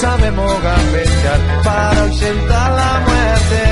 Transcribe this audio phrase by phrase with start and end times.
[0.00, 3.62] Sabemos gambetear para ausentar la muerte.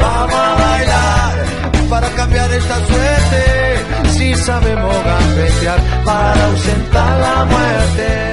[0.00, 1.34] Vamos a bailar
[1.90, 4.10] para cambiar esta suerte.
[4.16, 8.30] Si sabemos gambetear para ausentar la muerte.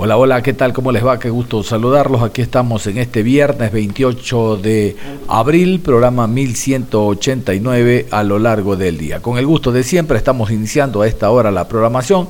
[0.00, 0.72] Hola, hola, ¿qué tal?
[0.74, 1.18] ¿Cómo les va?
[1.18, 2.22] Qué gusto saludarlos.
[2.22, 9.20] Aquí estamos en este viernes 28 de abril, programa 1189 a lo largo del día.
[9.20, 12.28] Con el gusto de siempre estamos iniciando a esta hora la programación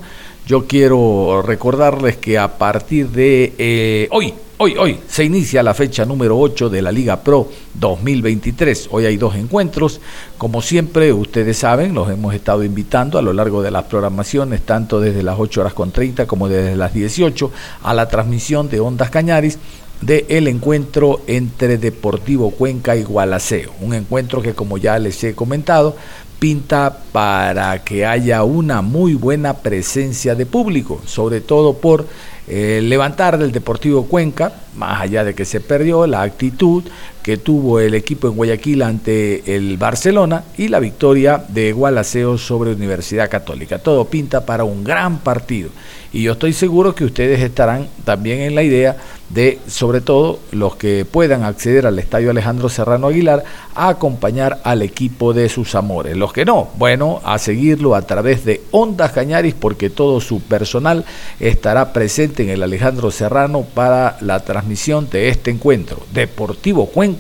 [0.49, 6.07] yo quiero recordarles que a partir de eh, hoy, hoy, hoy, se inicia la fecha
[6.07, 8.89] número 8 de la Liga Pro 2023.
[8.91, 10.01] Hoy hay dos encuentros.
[10.39, 15.01] Como siempre, ustedes saben, los hemos estado invitando a lo largo de las programaciones, tanto
[15.01, 17.51] desde las 8 horas con 30 como desde las 18,
[17.83, 19.59] a la transmisión de Ondas Cañaris
[20.01, 23.73] de el encuentro entre Deportivo Cuenca y Gualaceo.
[23.81, 25.97] Un encuentro que, como ya les he comentado,
[26.39, 32.07] pinta para que haya una muy buena presencia de público, sobre todo por
[32.47, 36.85] eh, levantar del Deportivo Cuenca, más allá de que se perdió, la actitud
[37.29, 42.73] que tuvo el equipo en Guayaquil ante el Barcelona y la victoria de Gualaceo sobre
[42.73, 43.81] Universidad Católica.
[43.81, 45.69] Todo pinta para un gran partido
[46.11, 48.97] y yo estoy seguro que ustedes estarán también en la idea
[49.29, 54.81] de, sobre todo los que puedan acceder al Estadio Alejandro Serrano Aguilar, a acompañar al
[54.81, 56.17] equipo de sus amores.
[56.17, 61.05] Los que no, bueno, a seguirlo a través de Ondas Cañaris porque todo su personal
[61.41, 65.99] estará presente en el Alejandro Serrano para la transmisión de este encuentro.
[66.15, 67.18] Deportivo Cuenca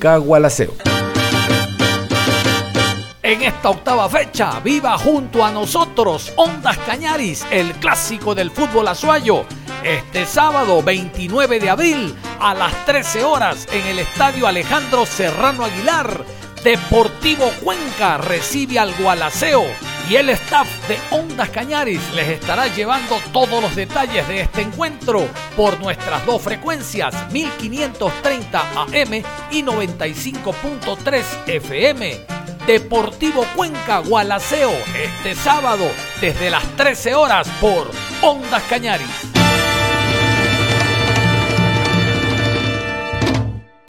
[3.22, 9.44] En esta octava fecha, viva junto a nosotros Ondas Cañaris, el clásico del fútbol azuayo.
[9.82, 16.24] Este sábado 29 de abril a las 13 horas en el Estadio Alejandro Serrano Aguilar,
[16.64, 19.64] Deportivo Cuenca recibe al Gualaceo
[20.08, 25.26] y el staff de Ondas Cañaris les estará llevando todos los detalles de este encuentro
[25.56, 35.84] por nuestras dos frecuencias 1530 AM y 95.3 FM Deportivo Cuenca Gualaceo este sábado
[36.20, 37.90] desde las 13 horas por
[38.22, 39.27] Ondas Cañaris.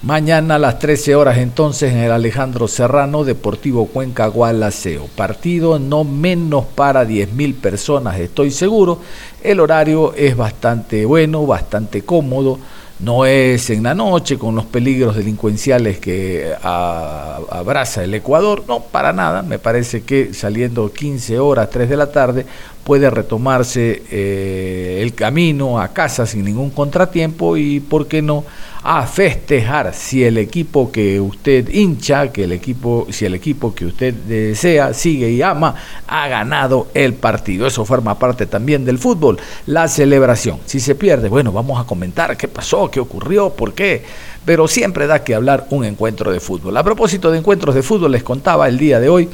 [0.01, 5.07] Mañana a las 13 horas entonces en el Alejandro Serrano, Deportivo Cuenca Gualaceo.
[5.13, 8.99] Partido no menos para 10.000 personas, estoy seguro.
[9.43, 12.59] El horario es bastante bueno, bastante cómodo
[12.99, 19.13] no es en la noche con los peligros delincuenciales que abraza el Ecuador, no, para
[19.13, 22.45] nada, me parece que saliendo 15 horas, 3 de la tarde,
[22.83, 28.45] puede retomarse eh, el camino a casa sin ningún contratiempo y, ¿por qué no?,
[28.81, 33.85] a festejar si el equipo que usted hincha, que el equipo, si el equipo que
[33.85, 35.75] usted desea, sigue y ama,
[36.07, 37.67] ha ganado el partido.
[37.67, 40.59] Eso forma parte también del fútbol, la celebración.
[40.65, 44.03] Si se pierde, bueno, vamos a comentar qué pasó, qué ocurrió, por qué.
[44.45, 46.75] Pero siempre da que hablar un encuentro de fútbol.
[46.77, 49.29] A propósito de encuentros de fútbol, les contaba el día de hoy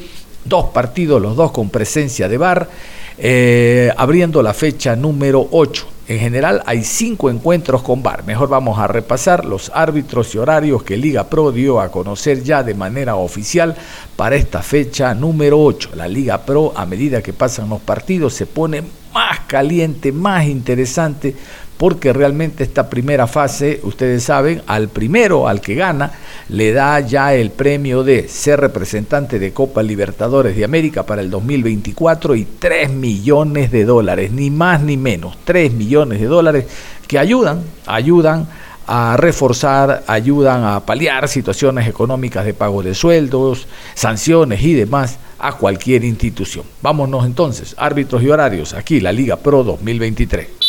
[0.45, 2.69] dos partidos, los dos con presencia de bar,
[3.17, 5.87] eh, abriendo la fecha número 8.
[6.07, 8.23] En general hay cinco encuentros con VAR.
[8.25, 12.61] Mejor vamos a repasar los árbitros y horarios que Liga Pro dio a conocer ya
[12.61, 13.75] de manera oficial
[14.15, 15.91] para esta fecha número 8.
[15.95, 18.83] La Liga Pro, a medida que pasan los partidos, se pone
[19.13, 21.35] más caliente, más interesante,
[21.77, 26.11] porque realmente esta primera fase, ustedes saben, al primero, al que gana,
[26.49, 31.29] le da ya el premio de ser representante de Copa Libertadores de América para el
[31.29, 36.65] 2024 y 3 millones de dólares, ni más ni menos, 3 millones de dólares
[37.07, 38.47] que ayudan, ayudan
[38.87, 45.53] a reforzar, ayudan a paliar situaciones económicas de pago de sueldos, sanciones y demás a
[45.53, 46.65] cualquier institución.
[46.81, 50.64] Vámonos entonces, árbitros y horarios, aquí la Liga Pro 2023.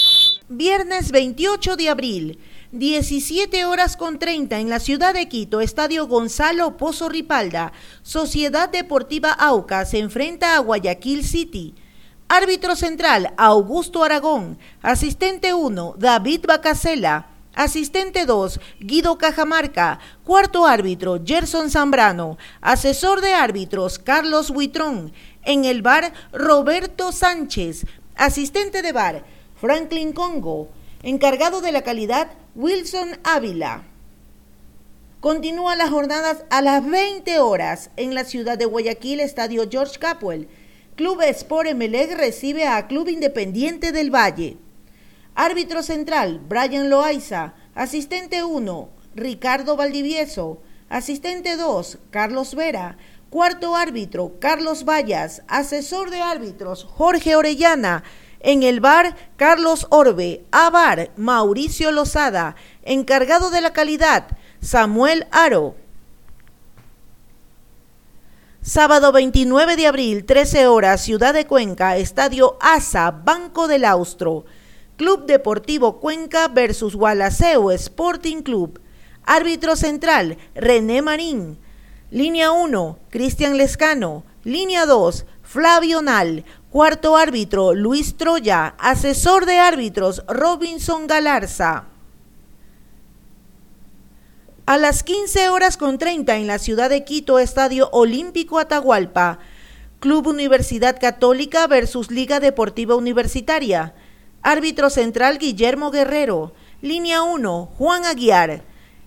[0.49, 2.39] Viernes 28 de abril,
[2.71, 7.73] 17 horas con 30 en la ciudad de Quito, Estadio Gonzalo Pozo Ripalda,
[8.05, 11.75] Sociedad Deportiva Auca se enfrenta a Guayaquil City.
[12.29, 14.57] Árbitro central, Augusto Aragón.
[14.83, 17.27] Asistente 1, David Bacasela.
[17.57, 19.99] Asistente 2, Guido Cajamarca.
[20.23, 22.39] Cuarto árbitro, Gerson Zambrano.
[22.61, 25.13] Asesor de árbitros, Carlos Buitrón.
[25.43, 27.85] En el bar, Roberto Sánchez.
[28.15, 29.25] Asistente de bar,
[29.61, 30.69] Franklin Congo.
[31.03, 33.85] Encargado de la calidad, Wilson Ávila.
[35.21, 40.49] Continúa las jornadas a las 20 horas en la ciudad de Guayaquil, Estadio George Capwell.
[40.95, 44.59] Club Sport Emelec recibe a Club Independiente del Valle.
[45.35, 47.55] Árbitro central, Brian Loaiza.
[47.75, 50.61] Asistente 1, Ricardo Valdivieso.
[50.89, 52.99] Asistente 2, Carlos Vera.
[53.31, 55.43] Cuarto árbitro, Carlos Vallas.
[55.49, 58.05] Asesor de árbitros, Jorge Orellana.
[58.47, 60.45] En el bar, Carlos Orbe.
[60.53, 62.55] A bar, Mauricio Lozada.
[62.85, 64.29] Encargado de la calidad,
[64.61, 65.75] Samuel Aro.
[68.63, 74.45] Sábado 29 de abril, 13 horas, Ciudad de Cuenca, Estadio ASA, Banco del Austro.
[74.97, 78.81] Club Deportivo Cuenca versus Gualaceo Sporting Club.
[79.25, 81.59] Árbitro central, René Marín.
[82.13, 84.23] Línea 1, Cristian Lescano.
[84.45, 86.45] Línea 2, Flavio Nal.
[86.71, 88.75] Cuarto árbitro, Luis Troya.
[88.79, 91.85] Asesor de árbitros, Robinson Galarza.
[94.67, 99.39] A las 15 horas con 30 en la ciudad de Quito, Estadio Olímpico Atahualpa,
[100.01, 103.95] Club Universidad Católica versus Liga Deportiva Universitaria.
[104.43, 106.53] Árbitro central Guillermo Guerrero.
[106.83, 108.65] Línea 1, Juan Aguiar.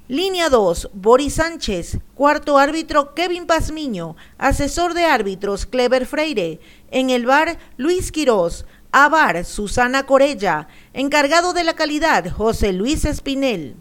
[0.09, 1.99] Línea 2, Boris Sánchez.
[2.15, 4.15] Cuarto árbitro, Kevin Pazmiño.
[4.39, 6.59] Asesor de árbitros, Clever Freire.
[6.89, 8.65] En el bar, Luis Quirós.
[8.91, 10.67] A bar, Susana Corella.
[10.93, 13.75] Encargado de la calidad, José Luis Espinel.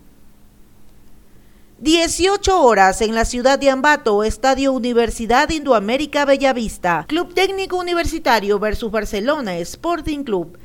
[1.79, 8.91] 18 horas en la ciudad de Ambato, Estadio Universidad Indoamérica Bellavista, Club Técnico Universitario versus
[8.91, 10.59] Barcelona Sporting Club.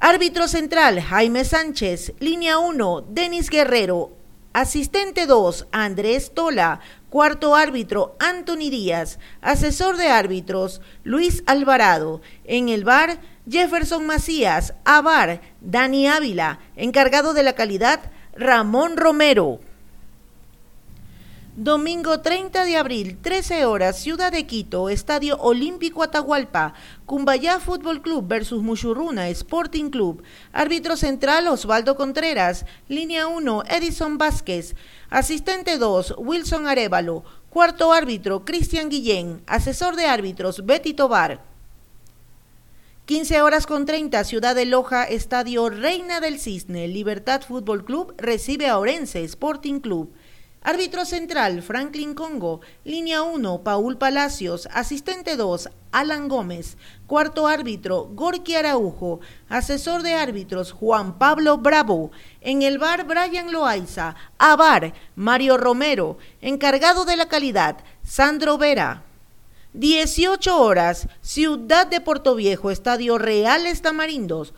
[0.00, 4.17] Árbitro central Jaime Sánchez, línea 1 Denis Guerrero,
[4.52, 6.80] asistente 2 Andrés Tola,
[7.10, 13.18] cuarto árbitro Anthony Díaz, asesor de árbitros Luis Alvarado, en el bar
[13.48, 18.00] Jefferson Macías, a bar Dani Ávila, encargado de la calidad
[18.34, 19.60] Ramón Romero.
[21.60, 26.74] Domingo 30 de abril, 13 horas, Ciudad de Quito, Estadio Olímpico Atahualpa,
[27.04, 30.22] Cumbayá Fútbol Club versus Muchurruna Sporting Club.
[30.52, 32.64] Árbitro central Osvaldo Contreras.
[32.86, 34.76] Línea 1, Edison Vázquez.
[35.10, 37.24] Asistente 2, Wilson Arevalo.
[37.50, 39.42] Cuarto árbitro, Cristian Guillén.
[39.48, 41.42] Asesor de árbitros, Betty Tobar.
[43.06, 46.86] 15 horas con 30, Ciudad de Loja, Estadio Reina del Cisne.
[46.86, 50.12] Libertad Fútbol Club recibe a Orense Sporting Club.
[50.68, 52.60] Árbitro central, Franklin Congo.
[52.84, 54.68] Línea 1, Paul Palacios.
[54.70, 56.76] Asistente 2, Alan Gómez.
[57.06, 59.20] Cuarto árbitro, Gorky Araujo.
[59.48, 62.10] Asesor de árbitros, Juan Pablo Bravo.
[62.42, 64.14] En el bar, Brian Loaiza.
[64.36, 66.18] A bar, Mario Romero.
[66.42, 69.04] Encargado de la calidad, Sandro Vera.
[69.72, 72.02] 18 horas, Ciudad de
[72.36, 74.52] Viejo, Estadio Reales Tamarindos.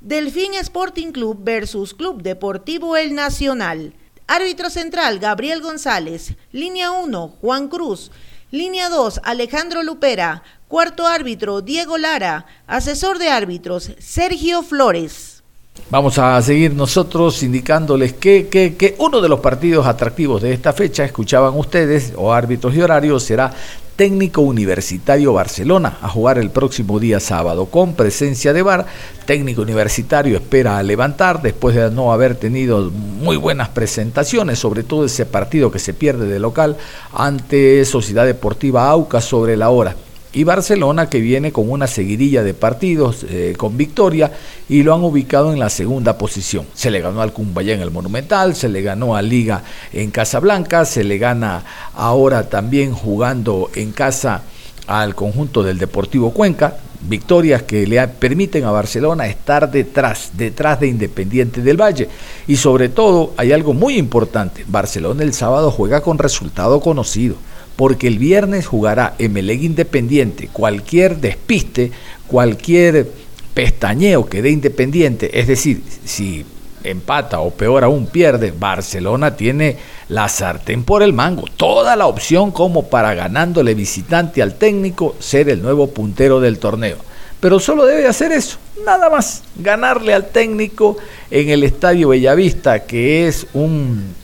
[0.00, 3.92] Delfín Sporting Club versus Club Deportivo El Nacional.
[4.32, 6.34] Árbitro central, Gabriel González.
[6.52, 8.12] Línea 1, Juan Cruz.
[8.52, 10.44] Línea 2, Alejandro Lupera.
[10.68, 12.46] Cuarto árbitro, Diego Lara.
[12.68, 15.42] Asesor de árbitros, Sergio Flores.
[15.90, 20.72] Vamos a seguir nosotros indicándoles que, que, que, uno de los partidos atractivos de esta
[20.72, 23.52] fecha, escuchaban ustedes, o árbitros y horarios, será
[24.00, 28.86] Técnico Universitario Barcelona a jugar el próximo día sábado con presencia de VAR.
[29.26, 35.26] Técnico Universitario espera levantar después de no haber tenido muy buenas presentaciones, sobre todo ese
[35.26, 36.78] partido que se pierde de local
[37.12, 39.94] ante Sociedad Deportiva Aucas sobre la hora
[40.32, 44.30] y Barcelona que viene con una seguidilla de partidos eh, con victoria
[44.68, 46.66] y lo han ubicado en la segunda posición.
[46.74, 50.84] Se le ganó al Cumbayá en el Monumental, se le ganó a Liga en Casablanca,
[50.84, 54.42] se le gana ahora también jugando en casa
[54.86, 60.88] al conjunto del Deportivo Cuenca, victorias que le permiten a Barcelona estar detrás, detrás de
[60.88, 62.08] Independiente del Valle.
[62.46, 67.36] Y sobre todo hay algo muy importante, Barcelona el sábado juega con resultado conocido
[67.76, 70.48] porque el viernes jugará Emelec Independiente.
[70.52, 71.92] Cualquier despiste,
[72.26, 73.10] cualquier
[73.54, 76.44] pestañeo que dé Independiente, es decir, si
[76.84, 79.76] empata o peor aún pierde, Barcelona tiene
[80.08, 85.48] la sartén por el mango, toda la opción como para ganándole visitante al técnico ser
[85.48, 86.96] el nuevo puntero del torneo.
[87.40, 90.98] Pero solo debe hacer eso, nada más, ganarle al técnico
[91.30, 94.14] en el Estadio Bellavista, que es un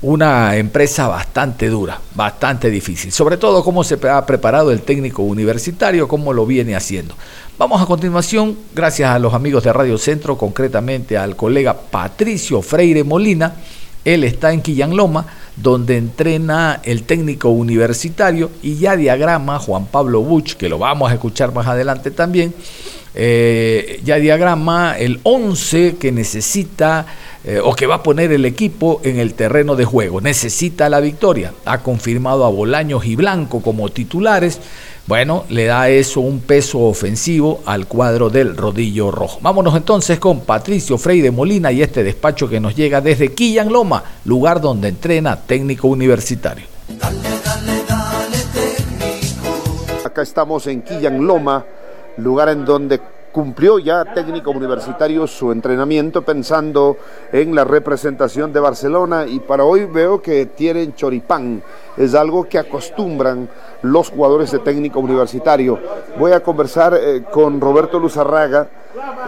[0.00, 3.10] una empresa bastante dura, bastante difícil.
[3.10, 7.14] Sobre todo cómo se ha preparado el técnico universitario, cómo lo viene haciendo.
[7.58, 13.02] Vamos a continuación, gracias a los amigos de Radio Centro, concretamente al colega Patricio Freire
[13.02, 13.56] Molina.
[14.04, 15.26] Él está en Quillanloma,
[15.56, 21.14] donde entrena el técnico universitario y ya diagrama Juan Pablo Buch, que lo vamos a
[21.14, 22.54] escuchar más adelante también,
[23.20, 27.04] eh, ya diagrama el 11 que necesita
[27.42, 30.20] eh, o que va a poner el equipo en el terreno de juego.
[30.20, 31.52] Necesita la victoria.
[31.64, 34.60] Ha confirmado a Bolaños y Blanco como titulares.
[35.08, 39.40] Bueno, le da eso un peso ofensivo al cuadro del rodillo rojo.
[39.42, 44.04] Vámonos entonces con Patricio Freire Molina y este despacho que nos llega desde Quillan Loma,
[44.26, 46.66] lugar donde entrena técnico universitario.
[50.04, 51.64] Acá estamos en Quillan Loma,
[52.18, 53.00] lugar en donde
[53.32, 56.96] cumplió ya técnico universitario su entrenamiento pensando
[57.32, 61.62] en la representación de Barcelona y para hoy veo que tienen choripán,
[61.96, 63.48] es algo que acostumbran
[63.82, 65.78] los jugadores de técnico universitario.
[66.18, 68.66] Voy a conversar eh, con Roberto Luzarraga,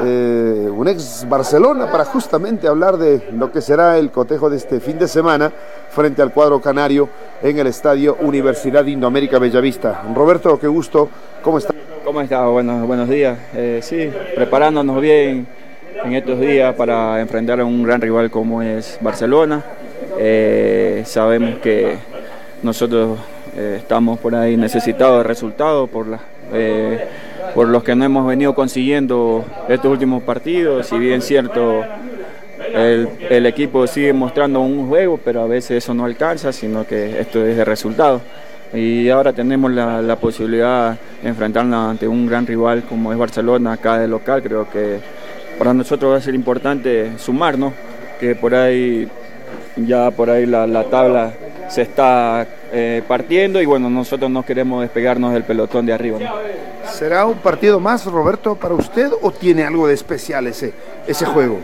[0.02, 4.80] eh, un ex Barcelona, para justamente hablar de lo que será el cotejo de este
[4.80, 5.52] fin de semana
[5.90, 7.08] frente al cuadro canario
[7.42, 10.02] en el estadio Universidad Indoamérica Bellavista.
[10.14, 11.08] Roberto, qué gusto,
[11.42, 11.74] ¿cómo está?
[12.04, 12.46] ¿Cómo está?
[12.46, 13.38] Buenos, buenos días.
[13.54, 15.46] Eh, sí, preparándonos bien
[16.02, 19.62] en estos días para enfrentar a un gran rival como es Barcelona.
[20.18, 21.98] Eh, sabemos que
[22.62, 23.18] nosotros
[23.54, 26.20] eh, estamos por ahí necesitados de resultados por, la,
[27.54, 30.86] por los que no hemos venido consiguiendo estos últimos partidos.
[30.86, 31.84] Si bien cierto,
[32.74, 37.44] el, equipo sigue mostrando un juego, pero a veces eso no alcanza, sino que esto
[37.44, 38.22] es de resultados
[38.72, 43.98] y ahora tenemos la, posibilidad de enfrentarnos ante un gran rival como es Barcelona acá
[43.98, 44.42] de local.
[44.42, 45.00] Creo que
[45.58, 47.72] para nosotros va a ser importante sumarnos,
[48.20, 49.08] que por ahí
[49.76, 51.32] ya por ahí la, tabla
[51.68, 56.18] se está eh, partiendo y bueno, nosotros no queremos despegarnos del pelotón de arriba.
[56.90, 60.72] ¿Será un partido más, Roberto, para usted o tiene algo de especial ese,
[61.06, 61.58] ese juego?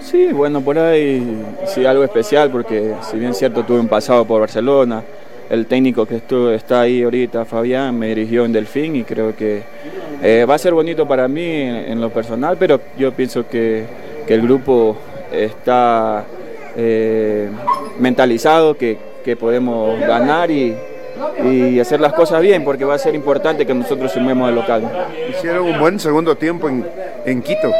[0.00, 4.40] Sí, bueno, por ahí sí algo especial porque si bien cierto tuve un pasado por
[4.40, 5.02] Barcelona,
[5.50, 9.62] el técnico que estuvo, está ahí ahorita, Fabián, me dirigió en Delfín y creo que
[10.22, 13.84] eh, va a ser bonito para mí en, lo personal, pero yo pienso que,
[14.28, 14.96] el grupo
[15.32, 16.24] está
[16.76, 17.48] eh,
[17.98, 18.96] mentalizado, que,
[19.38, 20.76] podemos ganar y,
[21.80, 24.82] hacer las cosas bien, porque va a ser importante que nosotros sumemos el local.
[25.30, 26.86] Hicieron un buen segundo tiempo en,
[27.24, 27.72] en Quito.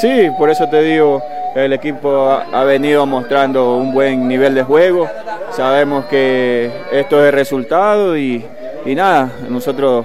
[0.00, 1.22] Sí, por eso te digo,
[1.54, 5.08] el equipo ha venido mostrando un buen nivel de juego
[5.56, 8.44] sabemos que esto es resultado y,
[8.86, 10.04] nada, nosotros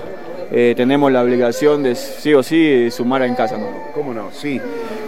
[0.51, 3.58] eh, tenemos la obligación de sí o sí sumar en casa.
[3.58, 3.68] ¿no?
[3.94, 4.32] ¿Cómo no?
[4.32, 4.62] Sí,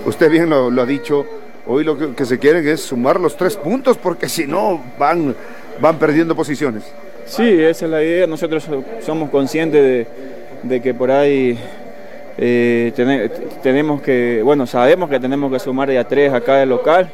[0.06, 1.26] usted bien lo, ha dicho,
[1.68, 5.36] hoy lo que, se quieren es sumar los tres puntos porque si no van,
[5.80, 6.84] van perdiendo posiciones.
[7.26, 8.68] Sí, esa es la idea, nosotros
[9.06, 10.08] somos conscientes
[10.64, 11.58] de, que por ahí
[12.38, 12.92] eh,
[13.62, 17.10] tenemos que, bueno, sabemos que tenemos que sumar de a tres acá del local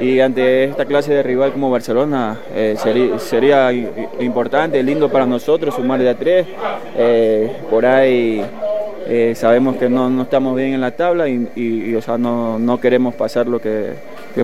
[0.00, 2.74] y ante esta clase de rival como Barcelona eh,
[3.18, 6.46] sería, importante, lindo para nosotros sumar de a tres.
[6.96, 8.42] Eh, por ahí
[9.06, 13.46] eh, sabemos que no, estamos bien en la tabla y, o sea, no, queremos pasar
[13.46, 13.92] lo que,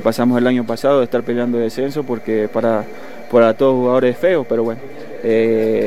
[0.03, 2.85] pasamos el año pasado, de estar peleando descenso, porque para,
[3.31, 4.81] para todos jugadores es feo, pero bueno,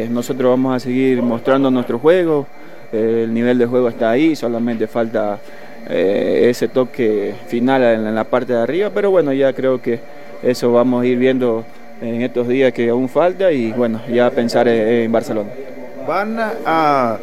[0.10, 2.48] nosotros vamos a seguir mostrando nuestro juego,
[2.92, 5.38] el nivel de juego está ahí, solamente falta
[5.88, 10.00] eh, ese toque final en, la parte de arriba, pero bueno, ya creo que
[10.44, 11.66] eso vamos a ir viendo
[12.02, 15.50] en estos días que aún falta y bueno, ya pensar en, Barcelona.
[16.08, 17.18] Van a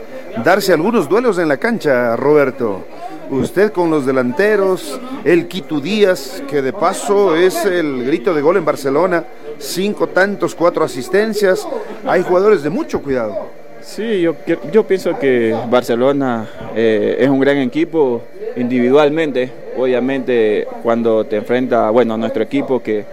[0.44, 2.84] darse algunos duelos en la cancha, Roberto.
[3.30, 8.56] Usted con los delanteros, el Quito Díaz, que de paso es el grito de gol
[8.56, 9.25] en Barcelona,
[9.58, 11.66] cinco tantos, cuatro asistencias.
[12.06, 13.65] Hay jugadores de mucho cuidado.
[13.87, 14.35] Sí, yo,
[14.73, 18.21] yo pienso que Barcelona eh, es un gran equipo
[18.57, 19.49] individualmente.
[19.78, 23.05] Obviamente cuando te enfrenta, bueno, a nuestro equipo que,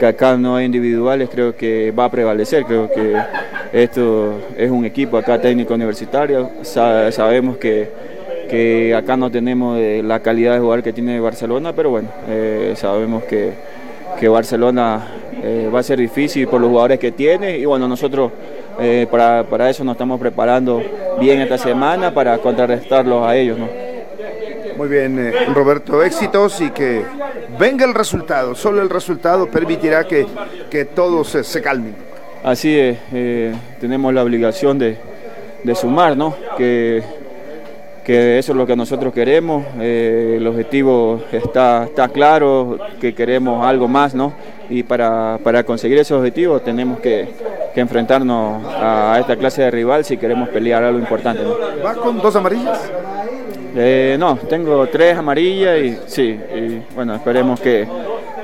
[0.00, 2.64] acá no hay individuales, creo que va a prevalecer.
[2.64, 3.20] Creo que
[3.72, 6.48] esto es un equipo acá técnico universitario.
[6.62, 7.90] sabemos que,
[8.48, 12.74] que, acá no tenemos eh, la calidad de jugar que tiene Barcelona, pero bueno, eh,
[12.76, 13.52] sabemos que,
[14.18, 15.08] que Barcelona
[15.74, 18.30] va a ser difícil por los jugadores que tiene y bueno, nosotros
[18.80, 20.82] eh, para, eso nos estamos preparando
[21.20, 23.58] bien esta semana para contrarrestarlos a ellos.
[24.76, 27.04] Muy bien, eh, Roberto, éxitos y que
[27.58, 28.54] venga el resultado.
[28.54, 30.26] Solo el resultado permitirá que,
[30.70, 31.94] que todos se, calmen.
[32.42, 34.96] Así es, eh, tenemos la obligación de,
[35.74, 36.34] sumar, ¿no?
[36.56, 37.02] Que,
[38.10, 43.64] que eso es lo que nosotros queremos, eh, el objetivo está, está claro, que queremos
[43.64, 44.32] algo más, ¿no?
[44.68, 47.28] Y para, para conseguir ese objetivo tenemos que,
[47.72, 51.44] que, enfrentarnos a esta clase de rival si queremos pelear algo importante.
[51.44, 51.54] ¿no?
[51.84, 52.90] ¿Va con dos amarillas?
[53.76, 57.86] Eh, no, tengo tres amarillas y sí, y, bueno, esperemos que,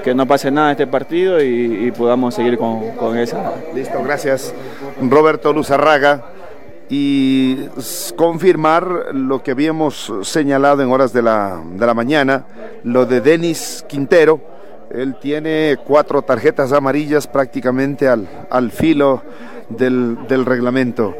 [0.04, 3.54] que, no pase nada este partido y, y podamos seguir con, con esa.
[3.74, 4.54] Listo, gracias.
[5.00, 6.35] Roberto Luzarraga
[6.88, 7.68] y
[8.16, 12.46] confirmar lo que habíamos señalado en horas de la, de la mañana,
[12.84, 14.40] lo de Denis Quintero.
[14.90, 19.22] Él tiene cuatro tarjetas amarillas prácticamente al, al filo
[19.68, 21.14] del, del, reglamento.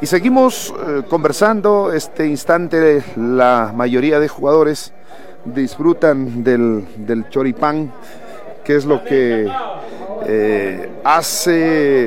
[0.00, 4.92] Y seguimos eh, conversando, este instante la mayoría de jugadores
[5.44, 7.92] disfrutan del, del choripán,
[8.62, 9.50] que es lo que
[10.26, 12.06] eh, hace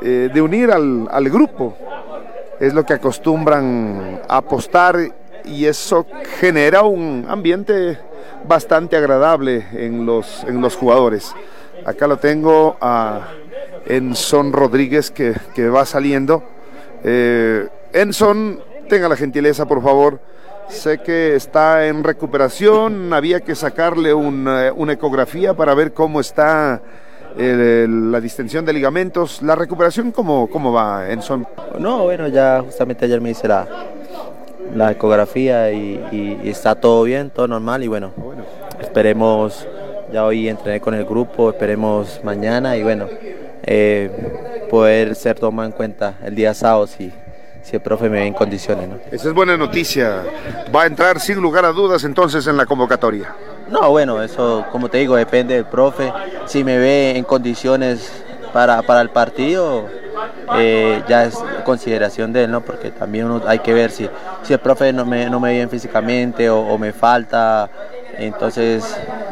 [0.00, 1.76] eh, de unir al, al grupo
[2.60, 4.98] es lo que acostumbran apostar
[5.44, 6.06] y eso
[6.40, 7.98] genera un ambiente
[8.46, 11.34] bastante agradable en los, en los jugadores.
[11.84, 13.28] Acá lo tengo a
[13.86, 16.42] Enson Rodríguez que, que va saliendo.
[17.04, 20.20] Eh, Enson, tenga la gentileza por favor.
[20.68, 26.82] Sé que está en recuperación, había que sacarle una, una ecografía para ver cómo está
[27.36, 29.42] el, la distensión de ligamentos.
[29.42, 31.46] ¿La recuperación cómo, cómo va, Enson?
[31.78, 33.66] No, bueno, ya justamente ayer me hice la,
[34.74, 38.44] la ecografía y, y, y, está todo bien, todo normal y bueno, bueno,
[38.80, 39.66] esperemos,
[40.12, 43.06] ya hoy entrené con el grupo, esperemos mañana y bueno,
[43.62, 44.10] eh,
[44.70, 47.12] poder ser tomado en cuenta el día sábado si,
[47.62, 48.88] si el profe me ve en condiciones.
[48.88, 48.96] ¿no?
[49.10, 50.22] Esa es buena noticia.
[50.74, 53.34] Va a entrar sin lugar a dudas entonces en la convocatoria.
[53.70, 56.12] No, bueno, eso como te digo, depende del profe.
[56.46, 58.10] Si me ve en condiciones
[58.52, 59.86] para, para el partido,
[60.56, 62.62] eh, ya es consideración de él, ¿no?
[62.62, 64.08] Porque también uno hay que ver si,
[64.42, 67.68] si el profe no me, no me ve bien físicamente o, me falta.
[68.16, 68.84] Entonces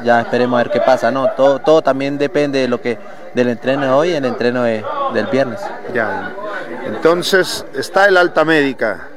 [0.05, 1.31] ya esperemos a ver qué pasa, ¿no?
[1.31, 2.99] Todo, todo también depende de lo que
[3.35, 5.61] del entreno de hoy y el entreno de, del viernes.
[5.93, 6.33] Ya.
[6.87, 9.09] Entonces está el alta médica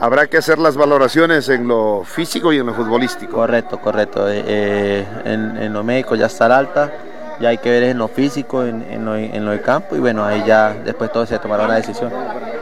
[0.00, 3.32] habrá que hacer las valoraciones en lo físico y en lo futbolístico.
[3.32, 4.24] Correcto, correcto.
[4.28, 6.90] Eh, en, en, lo médico ya está alta,
[7.38, 10.00] ya hay que ver en lo físico, en, en, lo, en lo de campo y
[10.00, 12.10] bueno, ahí ya después todo se tomará una decisión.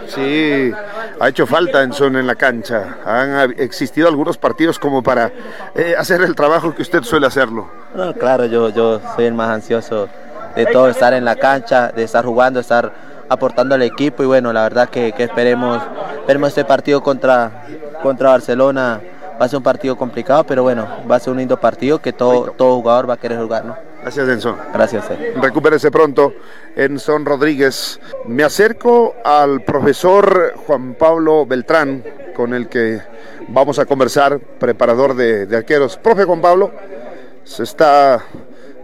[0.08, 0.72] Sí,
[1.20, 2.98] ha hecho falta en son en la cancha.
[3.04, 5.30] Han existido algunos partidos como para
[5.74, 7.68] eh, hacer el trabajo que usted suele hacerlo.
[7.94, 10.08] No, claro, yo, yo soy el más ansioso
[10.56, 12.92] de todo, estar en la cancha, de estar jugando, estar
[13.28, 15.82] aportando al equipo y bueno, la verdad que, que esperemos,
[16.20, 17.64] esperemos este partido contra,
[18.02, 19.00] contra Barcelona.
[19.40, 22.12] Va a ser un partido complicado, pero bueno, va a ser un lindo partido que
[22.12, 23.76] todo, todo jugador va a querer jugar, ¿no?
[24.02, 24.56] Gracias, Enson.
[24.72, 25.10] Gracias.
[25.10, 25.34] Eh.
[25.40, 26.32] Recupérese pronto,
[26.74, 28.00] Enson Rodríguez.
[28.26, 32.02] Me acerco al profesor Juan Pablo Beltrán,
[32.34, 33.00] con el que
[33.48, 35.96] vamos a conversar, preparador de, de arqueros.
[35.98, 36.72] Profe Juan Pablo,
[37.44, 38.20] se está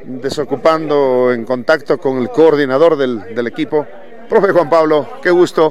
[0.04, 3.86] desocupando en contacto con el coordinador del, del equipo.
[4.28, 5.70] Profe Juan Pablo, qué gusto.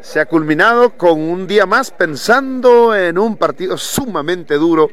[0.00, 4.90] Se ha culminado con un día más pensando en un partido sumamente duro.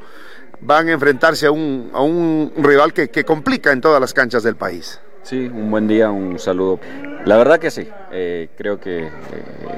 [0.61, 4.43] Van a enfrentarse a un, a un rival que, que, complica en todas las canchas
[4.43, 5.01] del país.
[5.23, 6.79] Sí, un buen día, un saludo.
[7.25, 9.11] La verdad que sí, eh, creo que eh,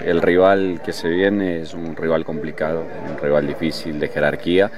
[0.05, 4.71] el rival que se viene es un rival complicado, un rival difícil de jerarquía,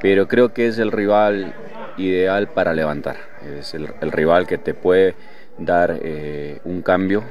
[0.00, 1.54] pero creo que es el rival
[1.96, 3.16] ideal para levantar.
[3.58, 5.14] Es el, el rival que te puede
[5.58, 7.24] dar eh, un cambio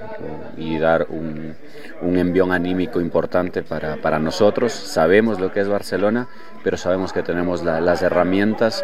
[0.57, 1.55] y dar un,
[2.01, 4.73] un envión anímico importante para, para, nosotros.
[4.73, 6.27] Sabemos lo que es Barcelona,
[6.63, 8.83] pero sabemos que tenemos la, las herramientas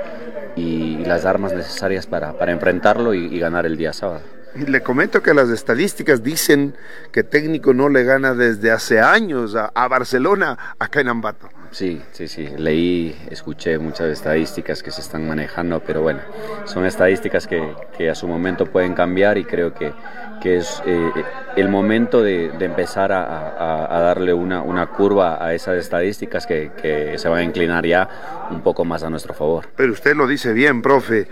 [0.55, 4.21] y las armas necesarias para, para enfrentarlo y, ganar el día sábado.
[4.53, 6.75] Le comento que las estadísticas dicen
[7.11, 11.49] que técnico no le gana desde hace años a, a, Barcelona acá en Ambato.
[11.71, 12.49] Sí, sí, sí.
[12.57, 16.19] Leí, escuché muchas estadísticas que se están manejando, pero bueno,
[16.65, 19.93] son estadísticas que, que a su momento pueden cambiar y creo que,
[20.41, 21.11] que es eh,
[21.55, 26.71] el momento de, empezar a, a, a, darle una, una curva a esas estadísticas que,
[26.81, 29.69] que se van a inclinar ya un poco más a nuestro favor.
[29.73, 31.29] Pero usted lo dice bien, profe.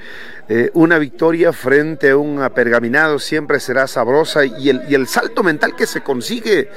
[0.47, 5.43] Eh, una victoria frente a un apergaminado siempre será sabrosa y el, y el salto
[5.43, 6.69] mental que se consigue eh,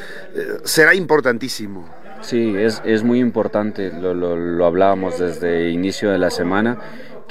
[0.64, 2.01] será importantísimo.
[2.22, 6.78] Sí, es, es muy importante, lo, lo, lo hablábamos desde inicio de la semana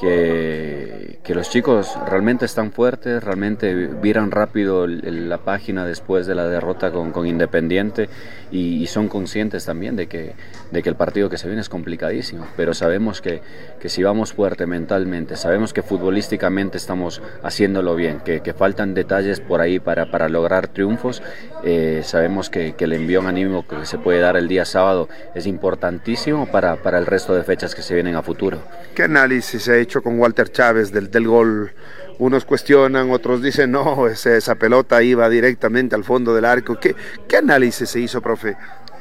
[0.02, 6.48] que, que, los chicos realmente están fuertes, realmente viran rápido la página después de la
[6.48, 8.10] derrota con, con Independiente
[8.52, 10.34] y, son conscientes también de que,
[10.72, 13.42] de que el partido que se viene es complicadísimo, pero sabemos que,
[13.80, 19.40] que si vamos fuerte mentalmente, sabemos que futbolísticamente estamos haciéndolo bien, que, que faltan detalles
[19.40, 21.22] por ahí para, para lograr triunfos,
[21.64, 25.46] eh, sabemos que, que el envío anímico que se puede dar el día sábado es
[25.46, 28.58] importantísimo para, para el resto de fechas que se vienen a futuro.
[28.96, 31.74] ¿Qué análisis ha hecho con Walter Chávez del, gol?
[32.20, 36.78] Unos cuestionan, otros dicen, no, esa, pelota iba directamente al fondo del arco.
[36.80, 36.96] ¿Qué,
[37.36, 38.56] análisis se hizo, profe?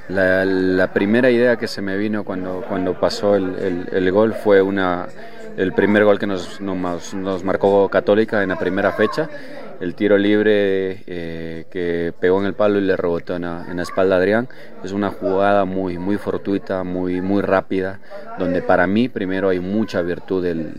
[0.08, 5.06] La, primera idea que se me vino cuando, cuando pasó el, el, gol fue una,
[5.56, 9.28] el primer gol que nos, nos, marcó Católica en la primera fecha.
[9.80, 13.78] El tiro libre eh, que pegó en el palo y le rebotó en la, en
[13.78, 14.46] la, espalda a Adrián.
[14.84, 18.00] Es una jugada muy, muy fortuita, muy, muy rápida,
[18.38, 20.74] donde para mí primero hay mucha virtud del,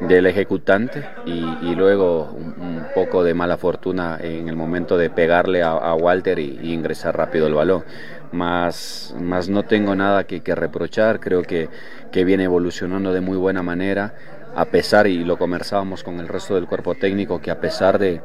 [0.00, 5.62] del ejecutante y, y luego un, poco de mala fortuna en el momento de pegarle
[5.62, 7.84] a, a Walter y, y, ingresar rápido el balón.
[8.32, 11.68] Más, más no tengo nada que, que reprochar, creo que,
[12.10, 14.14] que viene evolucionando de muy buena manera
[14.54, 18.20] a pesar, y lo conversábamos con el resto del cuerpo técnico, que a pesar de,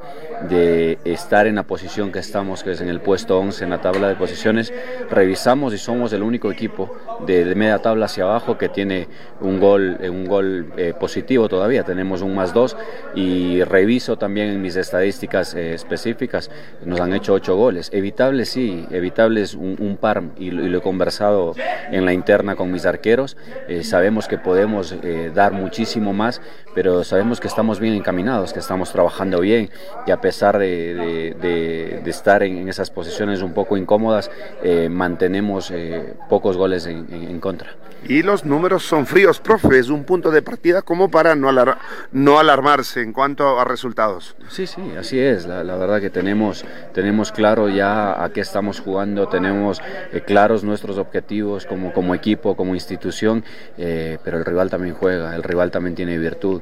[0.50, 3.82] de, estar en la posición que estamos, que es en el puesto 11 en la
[3.82, 4.74] tabla de posiciones,
[5.10, 9.08] revisamos y somos el único equipo de, media tabla hacia abajo que tiene
[9.42, 12.76] un gol, un gol eh, positivo todavía, tenemos un más dos
[13.16, 16.50] y reviso también en mis estadísticas eh, específicas,
[16.86, 20.82] nos han hecho ocho goles, evitable sí, evitable es un, un par y, lo he
[20.82, 21.56] conversado
[21.92, 26.42] en la interna con mis arqueros, eh, sabemos que podemos eh, dar muchísimo más,
[26.74, 29.70] pero sabemos que estamos bien encaminados, que estamos trabajando bien
[30.06, 34.32] y a pesar de, de, de, de estar en, esas posiciones un poco incómodas,
[34.64, 37.76] eh, mantenemos eh, pocos goles en, en, en, contra.
[38.08, 41.78] Y los números son fríos, profe, es un punto de partida como para no, alar
[42.12, 44.36] no alarmarse en cuanto a resultados.
[44.50, 48.82] Sí, sí, así es, la, la, verdad que tenemos, tenemos claro ya a qué estamos
[48.82, 49.82] jugando, tenemos
[50.12, 53.44] eh, claros nuestros objetivos como, como equipo, como institución,
[53.78, 56.62] pero el rival también juega, el rival también tiene virtud.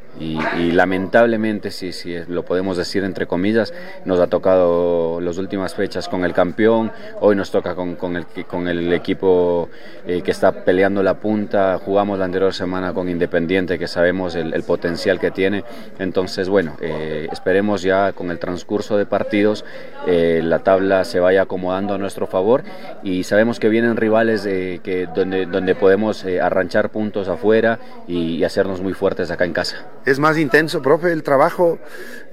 [0.19, 3.73] Y, lamentablemente, si, si lo podemos decir entre comillas,
[4.05, 8.25] nos ha tocado las últimas fechas con el campeón, hoy nos toca con, con, el,
[8.45, 9.69] con el, equipo
[10.05, 14.61] eh, que está peleando la punta, jugamos la anterior semana con Independiente, que sabemos el,
[14.63, 15.63] potencial que tiene,
[15.97, 19.65] entonces bueno, eh, esperemos ya con el transcurso de partidos
[20.07, 22.63] eh, la tabla se vaya acomodando a nuestro favor.
[23.03, 28.81] Y sabemos que vienen rivales que, donde, donde podemos eh, arranchar puntos afuera y hacernos
[28.81, 31.79] muy fuertes acá en casa es más intenso, profe, el trabajo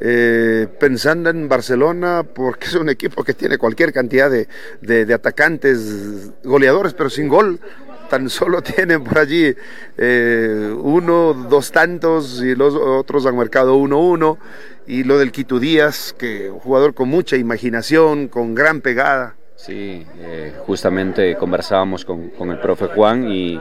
[0.01, 4.49] eh, pensando en Barcelona, porque es un equipo que tiene cualquier cantidad de,
[4.81, 7.61] de, atacantes goleadores, pero sin gol.
[8.09, 9.55] Tan solo tienen por allí
[9.99, 14.39] eh, uno, dos tantos y los otros han marcado uno, uno.
[14.87, 19.37] Y lo del Quito Díaz, que un jugador con mucha imaginación, con gran pegada.
[19.57, 23.61] Sí, eh, justamente conversábamos con, con el profe Juan y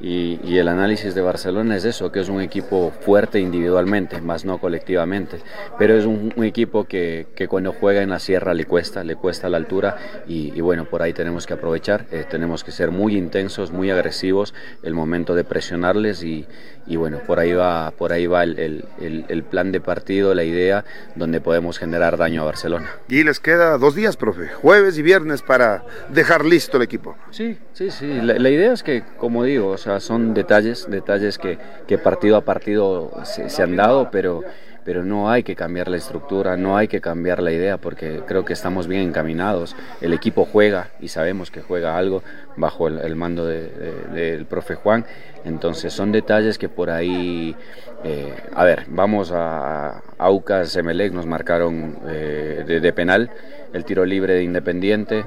[0.00, 4.58] y, el análisis de Barcelona es eso, que es un equipo fuerte individualmente, más no
[4.58, 5.38] colectivamente,
[5.78, 9.48] pero es un, equipo que, que, cuando juega en la sierra le cuesta, le cuesta
[9.48, 9.96] la altura.
[10.26, 13.90] Y, y bueno, por ahí tenemos que aprovechar, eh, tenemos que ser muy intensos, muy
[13.90, 16.46] agresivos, el momento de presionarles y,
[16.90, 20.42] y bueno, por ahí va, por ahí va el, el, el, plan de partido, la
[20.42, 22.90] idea, donde podemos generar daño a Barcelona.
[23.08, 27.16] Y les queda dos días, profe, jueves y viernes para dejar listo el equipo.
[27.30, 31.38] Sí, sí, sí, la, la idea es que, como digo, o sea, son detalles, detalles
[31.38, 34.42] que, que partido a partido se, se, han dado, pero,
[34.84, 38.44] pero no hay que cambiar la estructura, no hay que cambiar la idea, porque creo
[38.44, 39.76] que estamos bien encaminados.
[40.00, 42.22] El equipo juega y sabemos que juega algo
[42.56, 43.70] bajo el, mando del
[44.12, 45.04] de, de, profe Juan.
[45.44, 47.56] Entonces son detalles que por ahí,
[48.04, 53.30] eh, a ver, vamos a Aucas, Emelec, nos marcaron eh, de penal
[53.72, 55.24] el tiro libre de Independiente.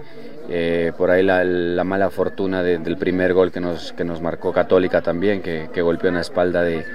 [0.49, 4.21] Eh, por ahí la, la mala fortuna de, del primer gol que nos, que nos
[4.21, 6.85] marcó Católica también, que, que golpeó en la espalda de,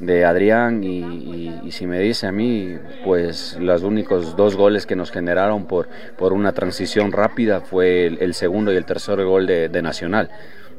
[0.00, 0.82] de Adrián.
[0.82, 5.88] Y, si me dice a mí, pues los únicos dos goles que nos generaron por,
[6.16, 10.30] por una transición rápida fue el, el segundo y el tercer gol de, de Nacional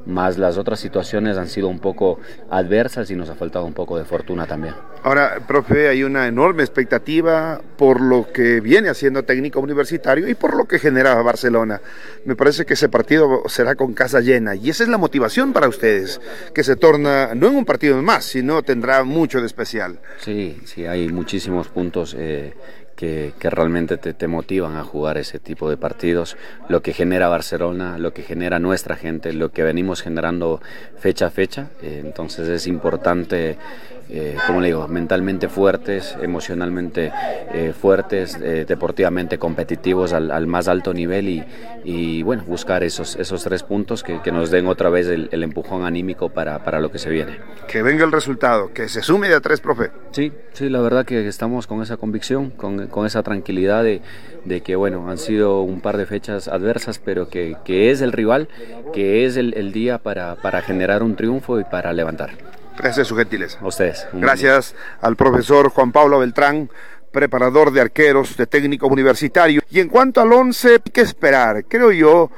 [0.05, 3.97] más las otras situaciones han sido un poco adversas y nos ha faltado un poco
[3.97, 4.75] de fortuna también.
[5.03, 10.55] Ahora, profe, hay una enorme expectativa por lo que viene haciendo técnico universitario y por
[10.55, 11.81] lo que genera Barcelona.
[12.25, 15.67] Me parece que ese partido será con casa llena y esa es la motivación para
[15.67, 16.19] ustedes,
[16.53, 19.99] que se torna no en un partido más, sino tendrá mucho de especial.
[20.19, 22.15] Sí, sí, hay muchísimos puntos.
[22.17, 22.53] Eh,
[22.95, 26.37] que, realmente te, motivan a jugar ese tipo de partidos,
[26.69, 30.61] lo que genera Barcelona, lo que genera nuestra gente, lo que venimos generando
[30.97, 33.57] fecha a fecha, eh, entonces es importante
[34.07, 37.11] eh, como le digo, mentalmente fuertes, emocionalmente
[37.53, 41.43] eh, fuertes, eh, deportivamente competitivos al, más alto nivel y,
[41.83, 45.85] y, bueno, buscar esos, esos tres puntos que, que nos den otra vez el, empujón
[45.85, 47.39] anímico para, para, lo que se viene.
[47.67, 49.91] Que venga el resultado, que se sume de a tres, profe.
[50.11, 54.01] Sí, sí, la verdad que estamos con esa convicción, con, con esa tranquilidad de,
[54.43, 58.11] de, que bueno, han sido un par de fechas adversas, pero que, que es el
[58.11, 58.49] rival,
[58.93, 62.31] que es el, el día para, para generar un triunfo y para levantar.
[62.77, 63.59] Gracias su gentileza.
[63.61, 64.07] A ustedes.
[64.13, 66.69] Gracias al profesor Juan Pablo Beltrán,
[67.11, 69.61] preparador de arqueros, de técnico universitario.
[69.69, 71.65] Y en cuanto al once, ¿qué esperar?
[71.65, 72.29] Creo yo,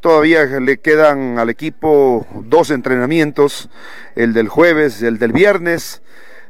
[0.00, 3.70] todavía le quedan al equipo dos entrenamientos,
[4.16, 6.02] el del jueves, el del viernes.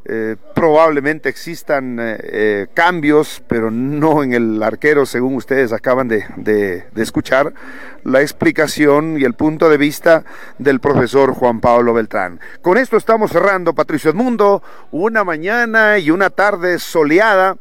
[0.07, 6.85] Eh, probablemente existan eh, eh, cambios, pero no en el arquero, según ustedes acaban de,
[6.95, 7.55] escuchar,
[8.03, 10.25] la explicación y el punto de vista
[10.59, 12.39] del profesor Juan Pablo Beltrán.
[12.61, 17.57] Con esto estamos cerrando, Patricio Edmundo, una mañana y una tarde soleada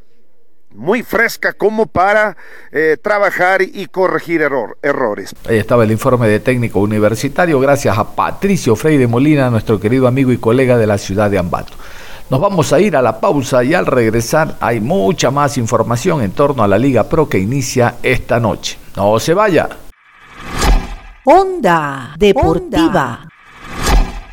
[0.75, 2.35] muy fresca como para
[3.03, 5.35] trabajar y corregir error, errores.
[5.47, 10.31] Ahí estaba el informe de técnico universitario, gracias a Patricio Freire Molina, nuestro querido amigo
[10.31, 11.73] y colega de la ciudad de Ambato.
[12.29, 16.31] Nos vamos a ir a la pausa y al regresar hay mucha más información en
[16.31, 18.77] torno a la Liga Pro que inicia esta noche.
[18.95, 19.69] No se vaya.
[21.25, 23.27] Onda Deportiva.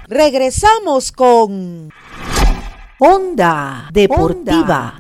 [0.09, 1.89] Regresamos con
[2.99, 5.00] Onda Deportiva.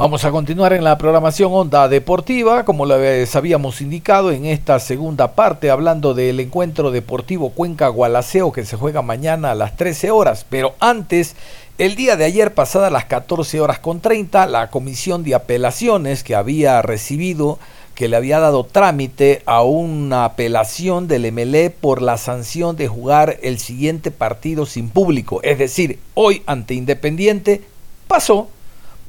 [0.00, 5.34] Vamos a continuar en la programación Onda Deportiva, como les habíamos indicado en esta segunda
[5.34, 10.46] parte, hablando del encuentro deportivo Cuenca Gualaceo que se juega mañana a las 13 horas.
[10.48, 11.36] Pero antes,
[11.76, 16.34] el día de ayer, pasada las 14 horas con 30, la comisión de apelaciones que
[16.34, 17.58] había recibido,
[17.94, 23.36] que le había dado trámite a una apelación del MLE por la sanción de jugar
[23.42, 27.60] el siguiente partido sin público, es decir, hoy ante Independiente,
[28.08, 28.48] pasó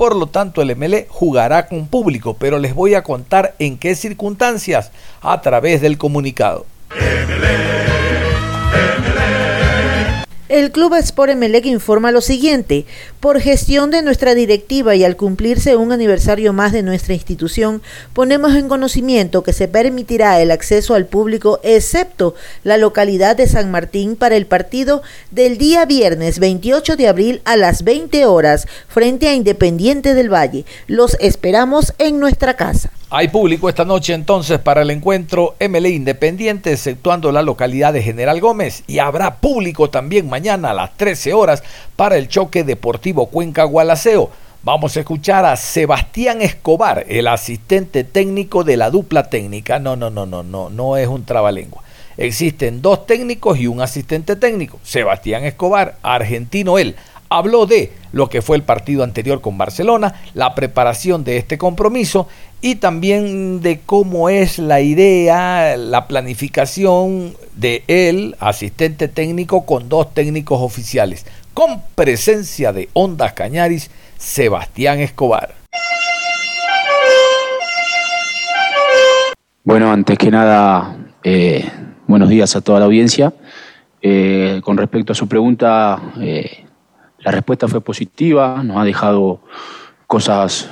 [0.01, 3.93] por lo tanto, el MLE jugará con público, pero les voy a contar en qué
[3.93, 6.65] circunstancias a través del comunicado.
[10.51, 12.85] El Club Sport Emelec informa lo siguiente.
[13.21, 18.53] Por gestión de nuestra directiva y al cumplirse un aniversario más de nuestra institución, ponemos
[18.55, 22.35] en conocimiento que se permitirá el acceso al público excepto
[22.65, 27.55] la localidad de San Martín para el partido del día viernes 28 de abril a
[27.55, 30.65] las 20 horas frente a Independiente del Valle.
[30.85, 32.91] Los esperamos en nuestra casa.
[33.13, 38.39] Hay público esta noche entonces para el encuentro MLE Independiente, exceptuando la localidad de General
[38.39, 41.61] Gómez, y habrá público también mañana a las 13 horas
[41.97, 44.29] para el choque deportivo Cuenca Gualaceo.
[44.63, 49.77] Vamos a escuchar a Sebastián Escobar, el asistente técnico de la dupla técnica.
[49.77, 51.83] No, no, no, no, no, no es un trabalengua.
[52.15, 54.79] Existen dos técnicos y un asistente técnico.
[54.83, 56.95] Sebastián Escobar, argentino él,
[57.31, 62.27] habló de lo que fue el partido anterior con Barcelona, la preparación de este compromiso
[62.61, 70.13] y también de cómo es la idea, la planificación de él, asistente técnico, con dos
[70.13, 75.55] técnicos oficiales, con presencia de Ondas Cañaris, Sebastián Escobar.
[79.63, 81.67] Bueno, antes que nada, eh,
[82.05, 83.33] buenos días a toda la audiencia.
[84.03, 86.65] Eh, con respecto a su pregunta, eh,
[87.19, 89.41] la respuesta fue positiva, nos ha dejado
[90.07, 90.69] cosas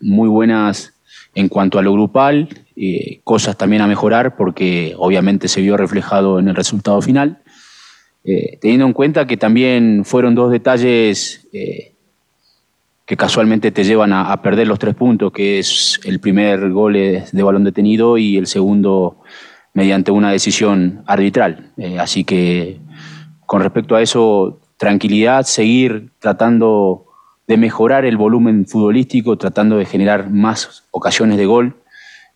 [0.00, 0.97] muy buenas
[1.34, 6.38] en cuanto a lo grupal, eh, cosas también a mejorar porque obviamente se vio reflejado
[6.38, 7.42] en el resultado final.
[8.24, 11.48] Eh, teniendo en cuenta que también fueron dos detalles
[13.06, 17.42] que casualmente te llevan a, perder los tres puntos, que es el primer gol de
[17.42, 19.22] balón detenido y el segundo
[19.72, 21.72] mediante una decisión arbitral.
[21.98, 22.80] así que
[23.46, 27.07] con respecto a eso tranquilidad, seguir tratando
[27.48, 31.76] de mejorar el volumen futbolístico, tratando de generar más ocasiones de gol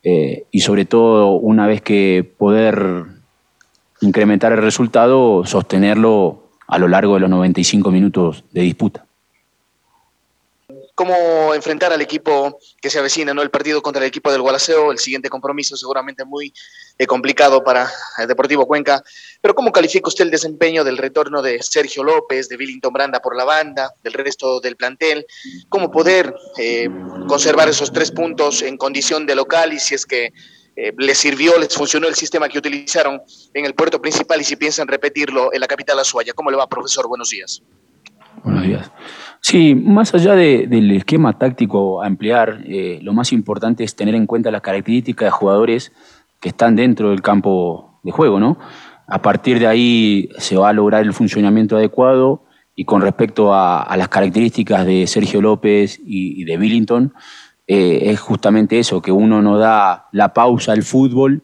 [0.03, 3.05] eh, y sobre todo una vez que poder
[4.01, 9.05] incrementar el resultado, sostenerlo a lo largo de los 95 minutos de disputa
[11.03, 13.43] cómo enfrentar al equipo que se avecina, ¿no?
[13.43, 16.55] El partido contra el equipo del Gualaceo, el siguiente compromiso seguramente muy
[16.97, 19.03] eh, complicado para el Deportivo Cuenca.
[19.41, 23.37] Pero ¿cómo califica usted el desempeño del retorno de Sergio López, de Billington Branda por
[23.37, 25.27] la banda, del resto del plantel?
[25.69, 26.89] ¿Cómo poder eh,
[27.27, 30.33] conservar esos tres puntos en condición de local y si es que
[30.77, 33.21] eh, les sirvió, les funcionó el sistema que utilizaron
[33.55, 36.33] en el puerto principal y si piensan repetirlo en la capital Azuaya?
[36.33, 37.09] ¿Cómo le va, profesor?
[37.09, 37.61] Buenos días.
[38.45, 38.91] Buenos días.
[39.41, 44.27] Sí, más allá del esquema táctico a emplear, eh, lo más importante es tener en
[44.27, 45.93] cuenta las características de jugadores
[46.41, 48.59] que están dentro del campo de juego, ¿no?
[49.07, 53.95] A partir de ahí se va a lograr el funcionamiento adecuado y con respecto a,
[53.97, 57.13] las características de Sergio López y, de Billington,
[57.69, 61.43] eh, es justamente eso, que uno no da la pausa al fútbol,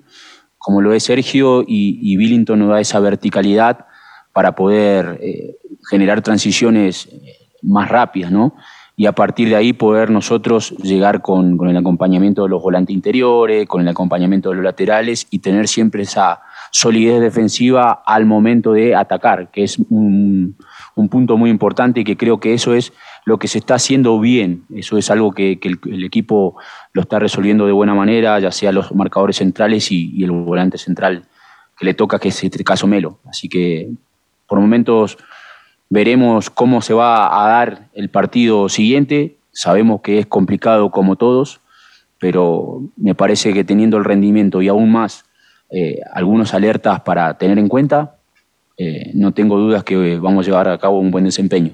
[0.56, 3.86] como lo es Sergio, y, y Billington no da esa verticalidad
[4.32, 5.56] para poder eh,
[5.88, 8.54] generar transiciones eh, más rápidas, ¿no?
[8.96, 12.94] Y a partir de ahí poder nosotros llegar con, con el acompañamiento de los volantes
[12.94, 16.40] interiores, con el acompañamiento de los laterales y tener siempre esa
[16.72, 20.56] solidez defensiva al momento de atacar, que es un,
[20.98, 22.92] un punto muy importante y que creo que eso es
[23.24, 24.64] lo que se está haciendo bien.
[24.74, 26.56] Eso es algo que, el, equipo
[26.92, 31.24] lo está resolviendo de buena manera, ya sea los marcadores centrales y, el volante central
[31.78, 33.20] que le toca, que es este caso Melo.
[33.26, 33.90] Así que
[34.46, 35.18] por momentos
[35.90, 39.36] veremos cómo se va a dar el partido siguiente.
[39.52, 41.60] Sabemos que es complicado como todos,
[42.18, 45.24] pero me parece que teniendo el rendimiento y aún más
[45.70, 48.16] eh, algunos alertas para tener en cuenta,
[48.76, 51.72] eh, no tengo dudas que vamos a llevar a cabo un buen desempeño.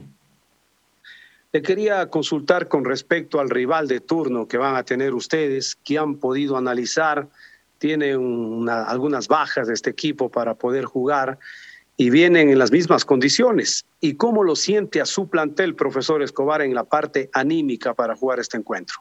[1.52, 5.98] Le quería consultar con respecto al rival de turno que van a tener ustedes, que
[5.98, 7.28] han podido analizar,
[7.78, 11.38] tiene algunas bajas de este equipo para poder jugar
[11.96, 13.84] y vienen en las mismas condiciones.
[14.00, 18.40] ¿Y cómo lo siente a su plantel, profesor Escobar, en la parte anímica para jugar
[18.40, 18.96] este encuentro?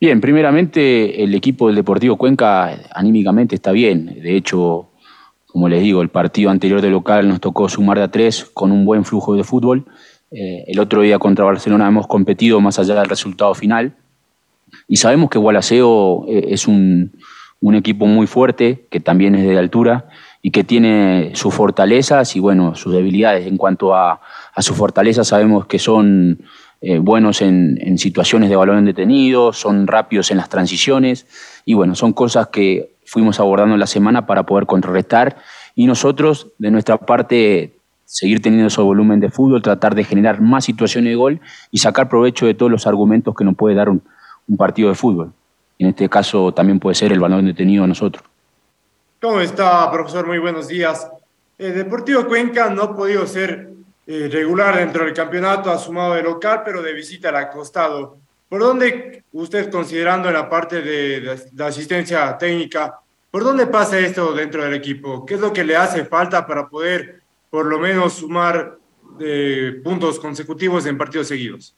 [0.00, 4.20] Bien, primeramente el equipo del Deportivo Cuenca anímicamente está bien.
[4.22, 4.90] De hecho,
[5.46, 8.72] como les digo, el partido anterior de local nos tocó sumar de a tres con
[8.72, 9.86] un buen flujo de fútbol.
[10.30, 13.96] Eh, el otro día contra Barcelona hemos competido más allá del resultado final.
[14.86, 17.12] Y sabemos que Gualaceo eh, es un,
[17.74, 20.08] equipo muy fuerte, que también es de altura
[20.46, 23.48] y que tiene sus fortalezas y bueno, sus debilidades.
[23.48, 24.20] En cuanto a,
[24.58, 26.38] sus fortalezas, sabemos que son
[26.80, 31.26] eh, buenos en, situaciones de balón detenido, son rápidos en las transiciones
[31.64, 35.36] y bueno, son cosas que fuimos abordando en la semana para poder contrarrestar
[35.74, 40.64] y nosotros, de nuestra parte, seguir teniendo ese volumen de fútbol, tratar de generar más
[40.64, 41.40] situaciones de gol
[41.72, 44.00] y sacar provecho de todos los argumentos que nos puede dar un,
[44.56, 45.32] partido de fútbol.
[45.80, 48.22] En este caso también puede ser el balón detenido a nosotros.
[49.26, 50.24] ¿Cómo está, profesor?
[50.24, 51.10] Muy buenos días.
[51.58, 53.70] El Deportivo Cuenca no ha podido ser
[54.06, 58.18] eh, regular dentro del campeonato, ha sumado de local, pero de visita al acostado.
[58.48, 64.62] ¿Por dónde usted, considerando la parte de, la asistencia técnica, por dónde pasa esto dentro
[64.62, 65.26] del equipo?
[65.26, 68.78] ¿Qué es lo que le hace falta para poder por lo menos sumar
[69.18, 71.74] eh, puntos consecutivos en partidos seguidos?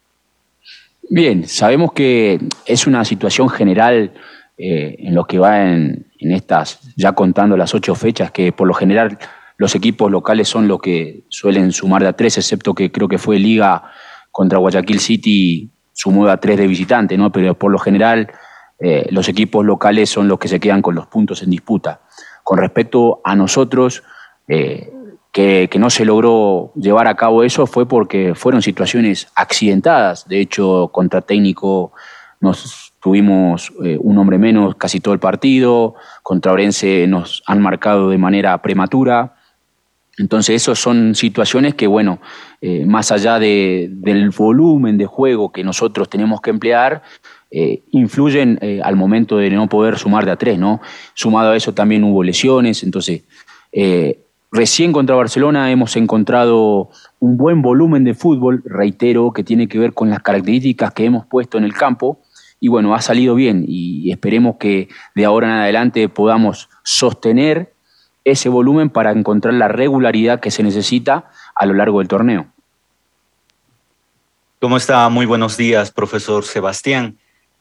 [1.08, 4.12] Bien, sabemos que es una situación general
[4.58, 8.66] eh, en lo que va en, en, estas, ya contando las ocho fechas, que por
[8.66, 9.18] lo general
[9.56, 13.18] los equipos locales son los que suelen sumar de a tres, excepto que creo que
[13.18, 13.84] fue Liga
[14.30, 17.32] contra Guayaquil City sumó a tres de visitante, ¿no?
[17.32, 18.30] Pero por lo general
[18.78, 22.02] eh, los equipos locales son los que se quedan con los puntos en disputa.
[22.44, 24.04] Con respecto a nosotros,
[24.46, 24.92] eh,
[25.32, 30.26] que, no se logró llevar a cabo eso fue porque fueron situaciones accidentadas.
[30.28, 31.92] De hecho, contra técnico
[32.40, 38.10] nos tuvimos eh, un hombre menos casi todo el partido, contra Orense nos han marcado
[38.10, 39.34] de manera prematura.
[40.18, 42.18] Entonces, esas son situaciones que, bueno,
[42.60, 47.02] eh, más allá del volumen de juego que nosotros tenemos que emplear,
[47.52, 50.80] eh, influyen al momento de no poder sumar de a tres, ¿no?
[51.14, 53.22] Sumado a eso también hubo lesiones, entonces,
[54.50, 59.92] recién contra Barcelona hemos encontrado un buen volumen de fútbol, reitero, que tiene que ver
[59.94, 62.18] con las características que hemos puesto en el campo,
[62.60, 67.72] y bueno, ha salido bien, y esperemos que de ahora en adelante podamos sostener
[68.24, 72.52] ese volumen para encontrar la regularidad que se necesita a lo largo del torneo.
[74.60, 75.08] ¿Cómo está?
[75.08, 77.18] Muy buenos días, profesor Sebastián.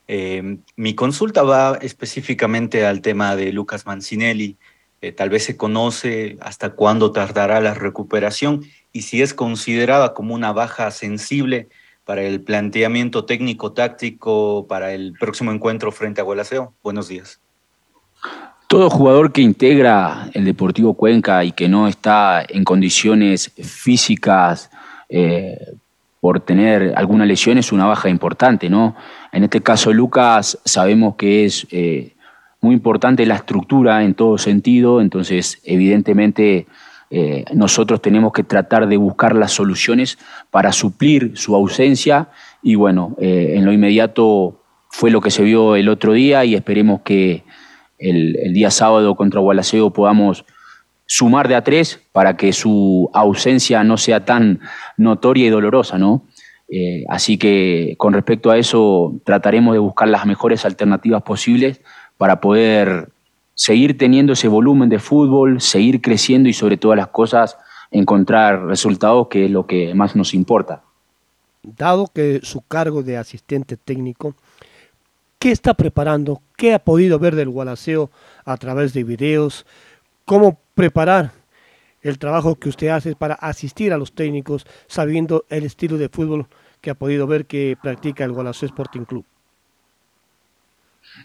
[0.08, 4.56] Eh, mi consulta va específicamente al tema de Lucas Mancinelli.
[5.00, 10.34] Eh, tal vez se conoce hasta cuándo tardará la recuperación y si es considerada como
[10.34, 11.68] una baja sensible
[12.08, 16.72] para el planteamiento técnico-táctico para el próximo encuentro frente a Gualaceo.
[16.82, 17.38] Buenos días.
[18.66, 24.70] Todo jugador que integra el Deportivo Cuenca y que no está en condiciones físicas
[25.10, 25.58] eh,
[26.18, 28.96] por tener alguna lesión es una baja importante, ¿no?
[29.30, 32.14] En este caso, Lucas, sabemos que es eh,
[32.62, 36.66] muy importante la estructura en todo sentido, entonces, evidentemente,
[37.10, 40.18] eh, nosotros tenemos que tratar de buscar las soluciones
[40.50, 42.28] para suplir su ausencia
[42.62, 47.02] y, bueno, en lo inmediato fue lo que se vio el otro día y esperemos
[47.02, 47.44] que
[47.98, 50.44] el, día sábado contra Gualaceo podamos
[51.06, 54.60] sumar de a tres para que su ausencia no sea tan
[54.96, 56.24] notoria y dolorosa, ¿no?
[56.70, 61.80] Eh, así que con respecto a eso trataremos de buscar las mejores alternativas posibles
[62.18, 63.08] para poder
[63.58, 67.58] seguir teniendo ese volumen de fútbol, seguir creciendo y sobre todas las cosas
[67.90, 70.84] encontrar resultados que es lo que más nos importa.
[71.64, 74.36] Dado que su cargo de asistente técnico,
[75.40, 76.40] ¿qué está preparando?
[76.56, 78.12] ¿Qué ha podido ver del Gualaceo
[78.44, 79.66] a través de videos?
[80.24, 81.32] ¿Cómo preparar
[82.00, 86.46] el trabajo que usted hace para asistir a los técnicos sabiendo el estilo de fútbol
[86.80, 89.24] que ha podido ver que practica el Gualaceo Sporting Club?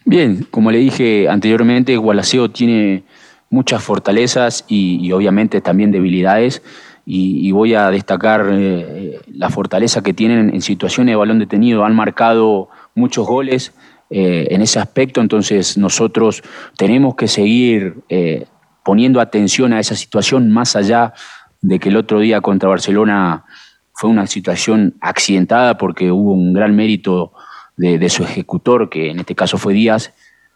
[0.05, 3.03] Bien, como le dije anteriormente, Gualaceo tiene
[3.49, 6.61] muchas fortalezas y, obviamente también debilidades.
[7.05, 11.85] Y, voy a destacar eh, la fortaleza que tienen en situaciones de balón detenido.
[11.85, 13.73] Han marcado muchos goles
[14.09, 16.43] eh, en ese aspecto, entonces nosotros
[16.77, 18.45] tenemos que seguir eh,
[18.83, 21.13] poniendo atención a esa situación más allá
[21.61, 23.45] de que el otro día contra Barcelona
[23.93, 27.33] fue una situación accidentada porque hubo un gran mérito
[27.77, 30.13] de, su ejecutor, que en este caso fue Díaz.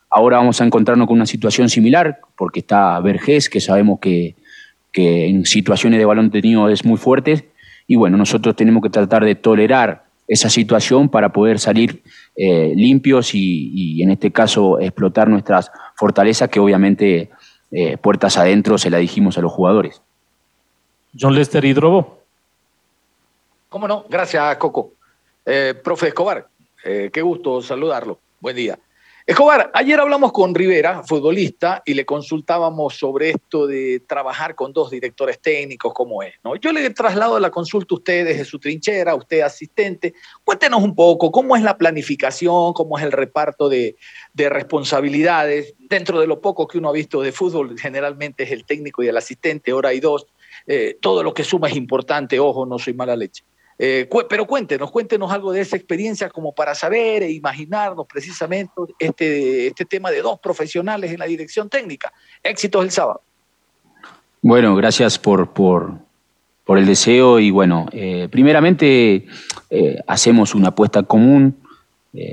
[0.10, 4.36] Ahora vamos a encontrarnos con una situación similar porque está Vergés, que sabemos que,
[4.94, 7.50] en situaciones de balón tenido es muy fuerte.
[7.86, 12.02] Y bueno, nosotros tenemos que tratar de tolerar esa situación para poder salir
[12.36, 17.30] eh, limpios y, en este caso explotar nuestras fortalezas que obviamente
[17.72, 20.02] eh, puertas adentro se la dijimos a los jugadores.
[21.20, 22.24] John Lester Hidrobo.
[23.70, 24.06] ¿Cómo no?
[24.10, 24.94] Gracias, Coco.
[25.46, 26.48] Eh, profe Escobar,
[26.88, 28.20] eh, qué gusto saludarlo.
[28.40, 28.80] Buen día.
[29.26, 34.90] Escobar, ayer hablamos con Rivera, futbolista, y le consultábamos sobre esto de trabajar con dos
[34.90, 36.36] directores técnicos, cómo es.
[36.46, 36.56] ¿no?
[36.56, 40.14] Yo le he trasladado la consulta a usted desde su trinchera, usted asistente.
[40.46, 43.98] Cuéntenos un poco cómo es la planificación, cómo es el reparto de,
[44.34, 45.74] responsabilidades.
[45.78, 49.10] Dentro de lo poco que uno ha visto de fútbol, generalmente es el técnico y
[49.10, 50.26] el asistente, ahora hay dos.
[50.68, 53.44] Eh, todo lo que suma es importante, ojo, no soy mala leche.
[53.80, 59.68] Eh, pero cuéntenos, cuéntenos algo de esa experiencia como para saber e imaginarnos precisamente este,
[59.68, 62.12] este tema de dos profesionales en la dirección técnica.
[62.42, 63.22] Éxitos el sábado.
[64.42, 66.00] Bueno, gracias por, por,
[66.70, 69.28] el deseo y bueno, eh, primeramente
[69.70, 71.58] eh, hacemos una apuesta común,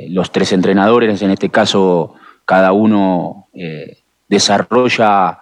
[0.09, 2.14] los tres entrenadores, en este caso
[2.47, 3.49] cada uno
[4.28, 5.38] desarrolla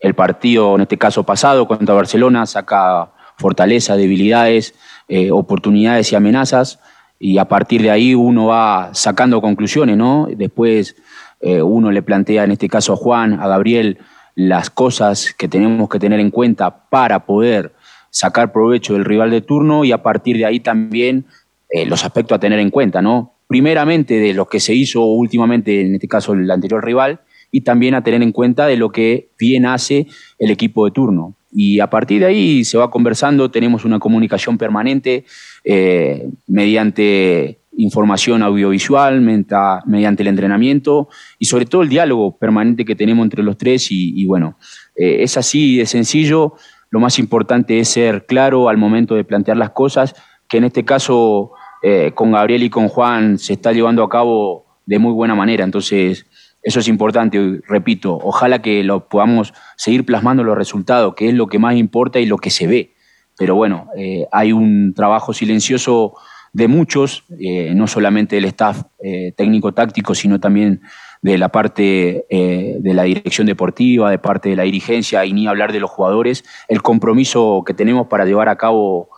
[0.00, 4.74] el partido, en este caso pasado contra Barcelona, saca fortaleza, debilidades,
[5.08, 6.80] eh, oportunidades y amenazas,
[7.18, 10.28] y a partir de ahí uno va sacando conclusiones, ¿no?
[10.30, 10.96] Después
[11.40, 13.98] eh, uno le plantea, en este caso a Juan, a Gabriel,
[14.34, 17.72] las cosas que tenemos que tener en cuenta para poder
[18.10, 21.26] sacar provecho del rival de turno y a partir de ahí también
[21.70, 23.34] eh, los aspectos a tener en cuenta, ¿no?
[23.46, 27.20] Primeramente de lo que se hizo últimamente, en este caso el anterior rival,
[27.50, 30.06] y también a tener en cuenta de lo que bien hace
[30.38, 31.36] el equipo de turno.
[31.52, 35.24] Y a partir de ahí se va conversando, tenemos una comunicación permanente
[35.64, 43.24] eh, mediante información audiovisual, mediante el entrenamiento y sobre todo el diálogo permanente que tenemos
[43.24, 43.88] entre los tres.
[43.90, 44.58] Y, bueno,
[44.96, 46.54] eh, es así de sencillo.
[46.90, 50.14] Lo más importante es ser claro al momento de plantear las cosas,
[50.48, 54.66] que en este caso eh, con Gabriel y con Juan se está llevando a cabo
[54.86, 55.64] de muy buena manera.
[55.64, 56.26] Entonces,
[56.66, 61.46] eso es importante, repito, ojalá que lo podamos seguir plasmando los resultados, que es lo
[61.46, 62.96] que más importa y lo que se ve.
[63.38, 66.14] Pero bueno, eh, hay un trabajo silencioso
[66.52, 70.80] de muchos, eh, no solamente del staff eh, técnico-táctico, sino también
[71.22, 75.72] de la parte de la dirección deportiva, de parte de la dirigencia, y ni hablar
[75.72, 79.10] de los jugadores, el compromiso que tenemos para llevar a cabo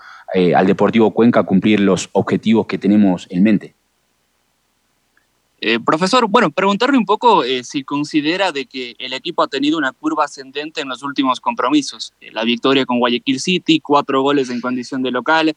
[0.55, 3.78] al Deportivo Cuenca cumplir los objetivos que tenemos en mente.
[5.61, 9.77] Eh, profesor, bueno, preguntarle un poco eh, si considera de que el equipo ha tenido
[9.77, 12.13] una curva ascendente en los últimos compromisos.
[12.21, 15.57] Eh, la victoria con Guayaquil City, cuatro goles en condición de local,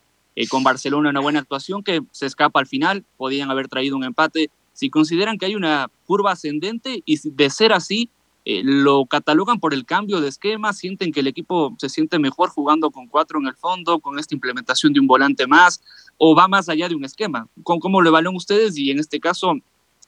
[0.50, 4.50] con Barcelona una buena actuación que se escapa al final, podían haber traído un empate.
[4.72, 8.10] Si consideran que hay una curva ascendente y de ser así,
[8.46, 12.92] lo catalogan por el cambio de esquema, sienten que el equipo se siente mejor jugando
[12.92, 15.84] con cuatro en el fondo, con esta implementación de un volante más,
[16.18, 17.48] o va más allá de un esquema.
[17.64, 18.78] ¿Cómo lo evalúan ustedes?
[18.78, 19.54] Y en este caso,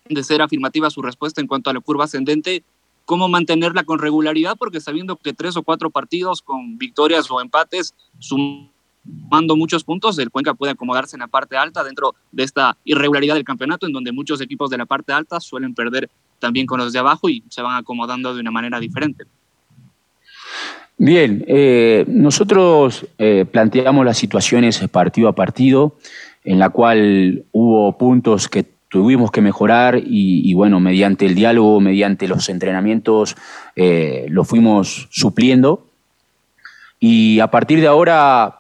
[0.10, 2.64] de ser afirmativa su respuesta en cuanto a la curva ascendente,
[3.06, 7.94] cómo mantenerla con regularidad, porque sabiendo que tres o cuatro partidos con victorias o empates,
[8.20, 13.36] sumando muchos puntos, el Cuenca puede acomodarse en la parte alta dentro de esta irregularidad
[13.36, 16.92] del campeonato, en donde muchos equipos de la parte alta suelen perder también con los
[16.92, 19.26] de abajo y se van acomodando de una manera diferente.
[20.98, 25.96] Bien, eh, nosotros eh, planteamos las situaciones partido a partido,
[26.44, 32.28] en la cual hubo puntos que tuvimos que mejorar y, bueno, mediante el diálogo, mediante
[32.28, 33.36] los entrenamientos,
[33.76, 35.88] eh, lo fuimos supliendo.
[37.00, 38.60] y a partir de ahora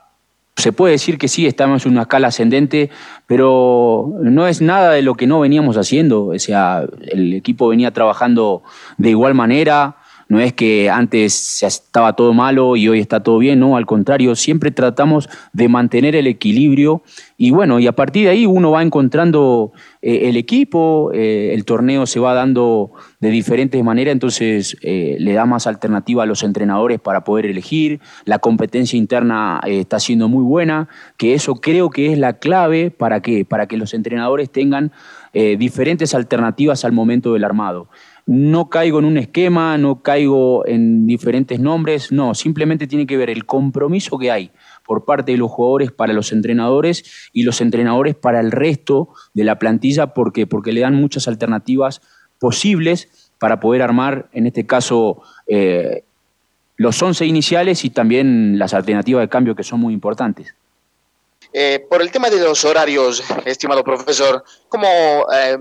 [0.56, 2.90] se puede decir que sí, estamos en una escala ascendente,
[3.28, 6.26] pero no es nada de lo que no veníamos haciendo.
[6.26, 8.64] O sea, el equipo venía trabajando
[8.98, 9.98] de igual manera,
[10.34, 14.36] no es que antes estaba todo malo y hoy está todo bien, no, al contrario,
[14.36, 17.04] siempre tratamos de mantener el equilibrio
[17.38, 21.66] y bueno, y a partir de ahí uno va encontrando eh, el equipo, eh, el
[21.66, 26.42] torneo se va dando de diferentes maneras, entonces eh, le da más alternativa a los
[26.42, 32.12] entrenadores para poder elegir, la competencia interna está siendo muy buena, que eso creo que
[32.12, 34.92] es la clave para para que los entrenadores tengan
[35.34, 37.88] diferentes alternativas al momento del armado
[38.26, 43.30] no caigo en un esquema, no caigo en diferentes nombres, no, simplemente tiene que ver
[43.30, 44.52] el compromiso que hay
[44.86, 49.44] por parte de los jugadores para los entrenadores y los entrenadores para el resto de
[49.44, 52.02] la plantilla, ¿por Porque le dan muchas alternativas
[52.40, 56.04] posibles para poder armar, en este caso, eh,
[56.78, 60.56] los 11 iniciales y también las alternativas de cambio que son muy importantes.
[61.56, 64.88] Eh, por el tema de los horarios, estimado profesor, ¿cómo
[65.32, 65.56] eh,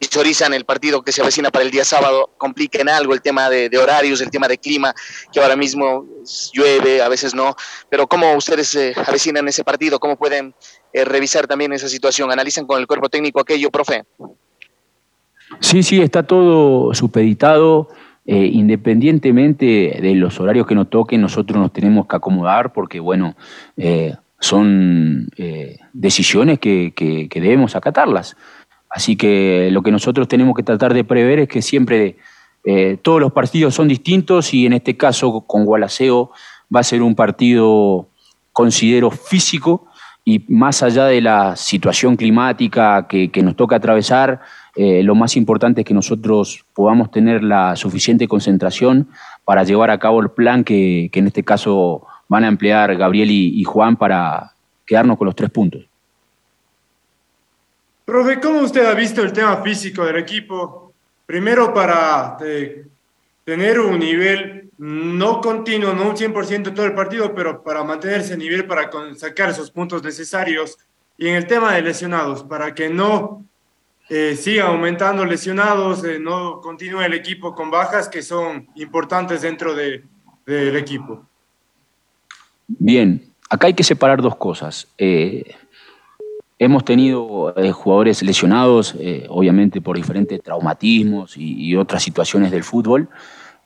[0.00, 2.30] visualizan el partido que se avecina para el día sábado?
[2.36, 4.92] ¿Compliquen algo el tema de, horarios, el tema de clima,
[5.32, 6.04] que ahora mismo
[6.52, 7.54] llueve, a veces no?
[7.88, 10.00] Pero ¿cómo ustedes eh, avecinan ese partido?
[10.00, 10.54] ¿Cómo pueden
[10.92, 12.32] eh, revisar también esa situación?
[12.32, 14.02] ¿Analizan con el cuerpo técnico aquello, profe?
[15.60, 17.88] Sí, sí, está todo supeditado.
[18.24, 19.64] independientemente
[20.00, 23.36] de los horarios que nos toquen, nosotros nos tenemos que acomodar porque, bueno,
[24.42, 26.92] son eh, decisiones que,
[27.32, 28.36] debemos acatarlas.
[28.90, 32.16] Así que lo que nosotros tenemos que tratar de prever es que siempre
[32.64, 36.32] eh, todos los partidos son distintos y en este caso con Gualaceo
[36.74, 38.08] va a ser un partido,
[38.52, 39.86] considero, físico
[40.24, 44.40] y más allá de la situación climática que, nos toca atravesar,
[44.74, 49.08] eh, lo más importante es que nosotros podamos tener la suficiente concentración
[49.44, 53.30] para llevar a cabo el plan que, que en este caso van a emplear Gabriel
[53.30, 54.54] y, Juan para
[54.86, 55.84] quedarnos con los tres puntos.
[58.06, 60.94] Profe, ¿cómo usted ha visto el tema físico del equipo?
[61.26, 62.86] Primero para eh,
[63.44, 68.38] tener un nivel no continuo, no un 100% todo el partido, pero para mantener ese
[68.38, 70.78] nivel, para sacar esos puntos necesarios.
[71.18, 73.44] Y en el tema de lesionados, para que no
[74.08, 79.74] eh, siga aumentando lesionados, eh, no continúe el equipo con bajas que son importantes dentro
[79.74, 81.26] del equipo.
[82.78, 84.88] Bien, acá hay que separar dos cosas.
[84.98, 85.54] Eh,
[86.58, 93.08] hemos tenido eh, jugadores lesionados, eh, obviamente por diferentes traumatismos y, otras situaciones del fútbol,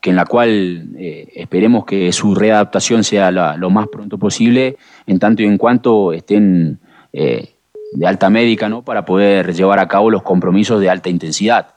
[0.01, 0.95] que en la cual
[1.33, 4.77] esperemos que su readaptación sea lo más pronto posible,
[5.07, 6.79] en tanto y en cuanto estén
[7.11, 8.83] de alta médica, ¿no?
[8.83, 11.73] para poder llevar a cabo los compromisos de alta intensidad.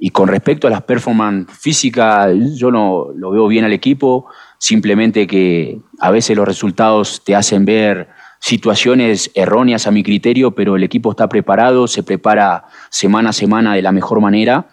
[0.00, 4.26] Y con respecto a las performances físicas, yo no lo veo bien al equipo
[4.64, 8.08] simplemente que a veces los resultados te hacen ver
[8.40, 13.74] situaciones erróneas a mi criterio, pero el equipo está preparado, se prepara semana a semana
[13.74, 14.68] de la mejor manera.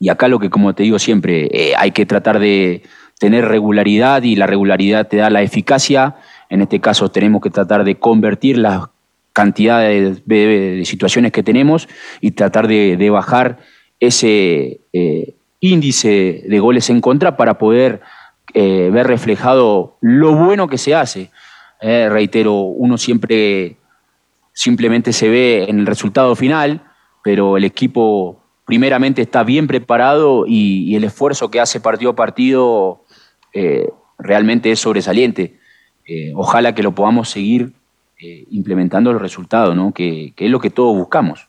[0.00, 2.84] Y acá lo que, como te digo siempre, eh, hay que tratar de
[3.18, 6.16] tener regularidad y la regularidad te da la eficacia.
[6.48, 8.86] En este caso tenemos que tratar de convertir las
[9.34, 11.86] cantidades de, situaciones que tenemos
[12.22, 13.58] y tratar de, bajar
[14.00, 18.00] ese eh, índice de goles en contra para poder
[18.54, 21.30] eh, ver reflejado lo bueno que se hace.
[21.80, 23.76] Eh, reitero, uno siempre
[24.52, 26.82] simplemente se ve en el resultado final,
[27.24, 33.04] pero el equipo primeramente está bien preparado y, el esfuerzo que hace partido a partido
[33.52, 33.88] eh,
[34.18, 35.58] realmente es sobresaliente.
[36.34, 37.72] ojalá que lo podamos seguir
[38.50, 39.92] implementando el resultado, ¿no?
[39.92, 41.48] que es lo que todos buscamos.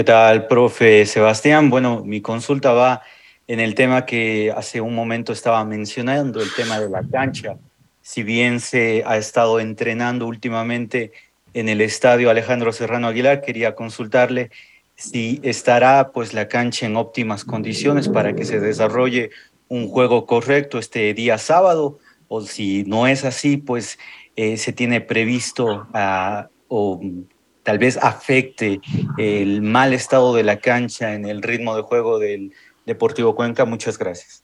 [0.00, 1.68] ¿Qué tal, profe Sebastián?
[1.68, 3.02] Bueno, mi consulta va
[3.50, 7.56] en el tema que hace un momento estaba mencionando, el tema de la cancha.
[8.00, 11.10] Si bien se ha estado entrenando últimamente
[11.52, 14.52] en el estadio Alejandro Serrano Aguilar, quería consultarle
[14.94, 19.30] si estará pues la cancha en óptimas condiciones para que se desarrolle
[19.66, 21.98] un juego correcto este día sábado
[22.28, 23.98] o si no es así, pues
[24.36, 27.00] eh, se tiene previsto ah, o
[27.64, 28.80] tal vez afecte
[29.18, 32.52] el mal estado de la cancha en el ritmo de juego del,
[32.90, 33.64] Deportivo Cuenca.
[33.64, 34.42] Muchas gracias.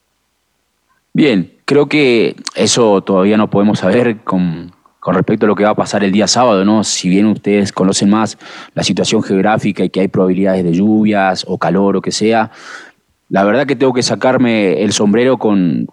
[1.11, 4.71] Bien, creo que eso todavía no podemos saber con,
[5.05, 6.85] respecto a lo que va a pasar el día sábado, ¿no?
[6.85, 8.37] Si bien ustedes conocen más
[8.73, 12.51] la situación geográfica y que hay probabilidades de lluvias o calor o que sea,
[13.27, 15.87] la verdad que tengo que sacarme el sombrero con,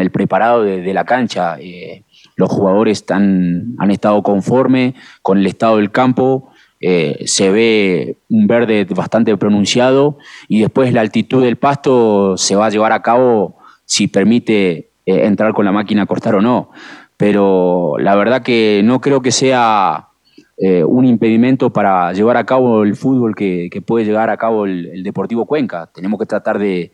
[0.00, 1.56] el preparado de, la cancha.
[1.60, 2.02] Eh,
[2.34, 6.51] los jugadores han estado conforme con el estado del campo,
[6.84, 10.18] eh, se ve un verde bastante pronunciado
[10.48, 15.26] y después la altitud del pasto se va a llevar a cabo si permite eh,
[15.26, 16.70] entrar con la máquina a cortar o no.
[17.16, 20.08] Pero la verdad que no creo que sea
[20.56, 25.04] eh, un impedimento para llevar a cabo el fútbol que, puede llegar a cabo el,
[25.04, 25.88] Deportivo Cuenca.
[25.94, 26.90] Tenemos que tratar de,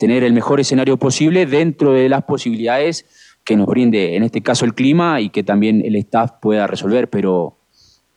[0.00, 3.06] tener el mejor escenario posible dentro de las posibilidades
[3.44, 7.08] que nos brinde, en este caso, el clima y que también el staff pueda resolver.
[7.08, 7.58] Pero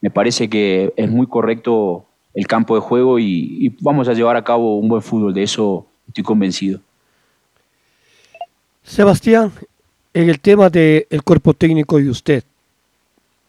[0.01, 4.43] me parece que es muy correcto el campo de juego y vamos a llevar a
[4.43, 5.33] cabo un buen fútbol.
[5.33, 6.79] De eso estoy convencido.
[8.87, 9.51] Sebastián,
[10.13, 12.43] en el tema del cuerpo técnico y usted,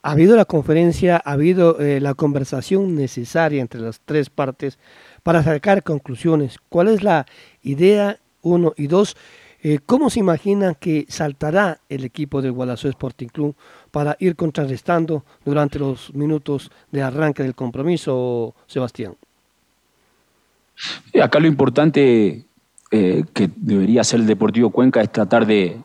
[0.03, 4.79] ¿ha habido la conferencia, ha habido eh, la conversación necesaria entre las tres partes
[5.23, 6.59] para sacar conclusiones?
[6.69, 7.25] ¿Cuál es la
[7.63, 8.75] idea, uno?
[8.77, 9.17] Y dos,
[9.61, 13.57] eh, ¿cómo se imaginan que saltará el equipo del Guadalajara Sporting Club
[13.91, 19.15] para ir contrarrestando durante los minutos de arranque del compromiso, Sebastián?
[21.21, 22.45] Acá lo importante
[22.91, 25.81] eh, que debería hacer el Deportivo Cuenca es tratar de,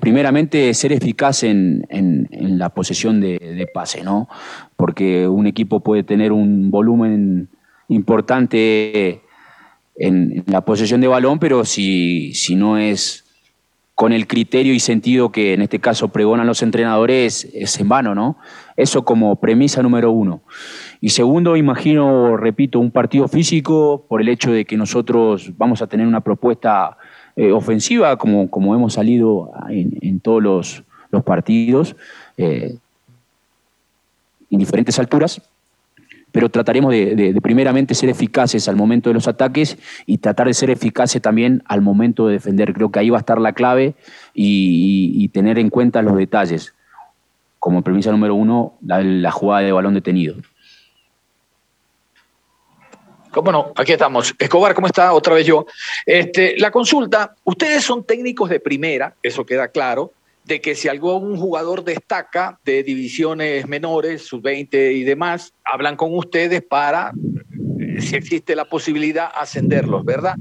[0.00, 1.86] primeramente ser eficaz en,
[2.30, 4.28] la posesión de, pase, ¿no?
[4.76, 7.48] Porque un equipo puede tener un volumen
[7.88, 9.22] importante
[10.00, 13.24] en, la posesión de balón, pero si, si no es
[13.94, 18.14] con el criterio y sentido que en este caso pregonan los entrenadores, es en vano,
[18.14, 18.38] ¿no?
[18.76, 20.40] Eso como premisa número uno.
[21.02, 25.86] Y segundo, imagino, repito, un partido físico por el hecho de que nosotros vamos a
[25.86, 26.96] tener una propuesta
[27.36, 30.42] eh, ofensiva, como, como hemos salido en, todos
[31.10, 31.94] los, partidos,
[32.38, 32.76] eh,
[34.50, 35.42] en diferentes alturas,
[36.32, 40.70] pero trataremos de, primeramente ser eficaces al momento de los ataques y tratar de ser
[40.70, 42.72] eficaces también al momento de defender.
[42.72, 43.94] Creo que ahí va a estar la clave
[44.34, 46.74] y, tener en cuenta los detalles.
[47.58, 50.36] Como premisa número uno, la jugada de balón detenido.
[53.30, 53.72] ¿Cómo no?
[53.76, 54.34] Aquí estamos.
[54.38, 55.12] Escobar, ¿cómo está?
[55.12, 55.66] Otra vez yo.
[56.04, 60.12] Este, la consulta, ustedes son técnicos de primera, eso queda claro,
[60.50, 66.60] de que si algún jugador destaca de divisiones menores, sub-20 y demás, hablan con ustedes
[66.60, 67.12] para,
[67.78, 70.34] eh, si existe la posibilidad, ascenderlos, ¿verdad?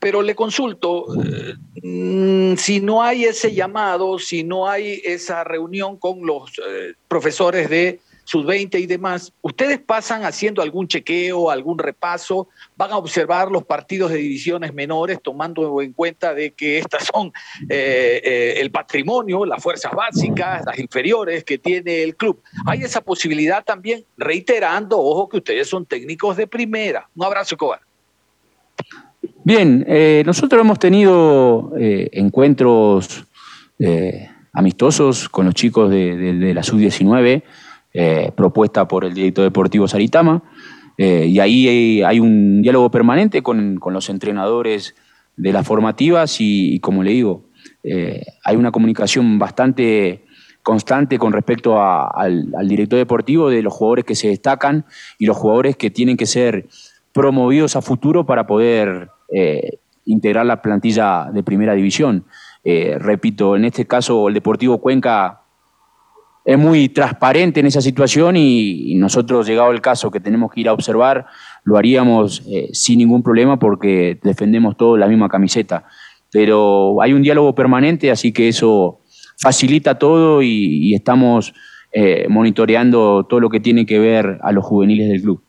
[0.00, 6.26] Pero le consulto, eh, si no hay ese llamado, si no hay esa reunión con
[6.26, 8.00] los eh, profesores de
[8.32, 12.48] sus 20 y demás, ¿ustedes pasan haciendo algún chequeo, algún repaso?
[12.78, 17.30] ¿Van a observar los partidos de divisiones menores tomando en cuenta de que estas son
[17.68, 22.40] eh, eh, el patrimonio, las fuerzas básicas, las inferiores que tiene el club?
[22.64, 27.06] Hay esa posibilidad también, reiterando, ojo que ustedes son técnicos de primera.
[27.14, 27.80] Un abrazo, Cobar.
[29.44, 33.26] Bien, eh, nosotros hemos tenido encuentros
[34.54, 37.42] amistosos con los chicos de, de la sub-19
[37.94, 40.42] eh, propuesta por el director deportivo Saritama.
[40.96, 44.94] Eh, y ahí hay, un diálogo permanente con, los entrenadores
[45.36, 47.44] de las formativas y, como le digo,
[47.82, 50.24] eh, hay una comunicación bastante
[50.62, 54.86] constante con respecto al, director deportivo de los jugadores que se destacan
[55.18, 56.68] y los jugadores que tienen que ser
[57.12, 59.10] promovidos a futuro para poder
[60.06, 62.24] integrar la plantilla de primera división.
[62.64, 65.41] repito, en este caso el Deportivo Cuenca
[66.44, 70.68] es muy transparente en esa situación y, nosotros, llegado el caso que tenemos que ir
[70.68, 71.26] a observar,
[71.64, 75.84] lo haríamos eh, sin ningún problema porque defendemos todos la misma camiseta.
[76.30, 79.00] Pero hay un diálogo permanente, así que eso
[79.38, 81.54] facilita todo y, estamos
[81.92, 85.42] eh, monitoreando todo lo que tiene que ver a los juveniles del club.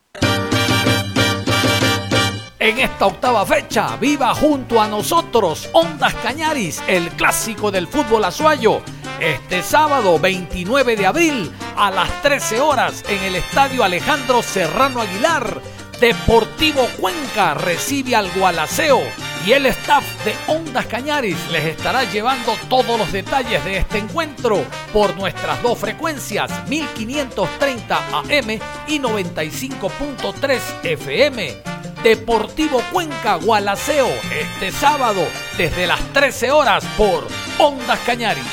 [2.64, 8.82] En esta octava fecha, viva junto a nosotros Ondas Cañaris, el clásico del fútbol azuayo
[9.20, 15.62] este sábado 29 de abril a las 13 horas en el Estadio Alejandro Serrano Aguilar.
[16.00, 19.02] Deportivo Cuenca recibe al Gualaceo
[19.46, 24.64] y el staff de Ondas Cañaris les estará llevando todos los detalles de este encuentro
[24.94, 28.52] por nuestras dos frecuencias 1530 AM
[28.88, 31.83] y 95.3 FM.
[32.04, 35.22] Deportivo Cuenca Gualaceo este sábado
[35.58, 37.26] desde las 13 horas por
[37.58, 38.44] Ondas Cañaris.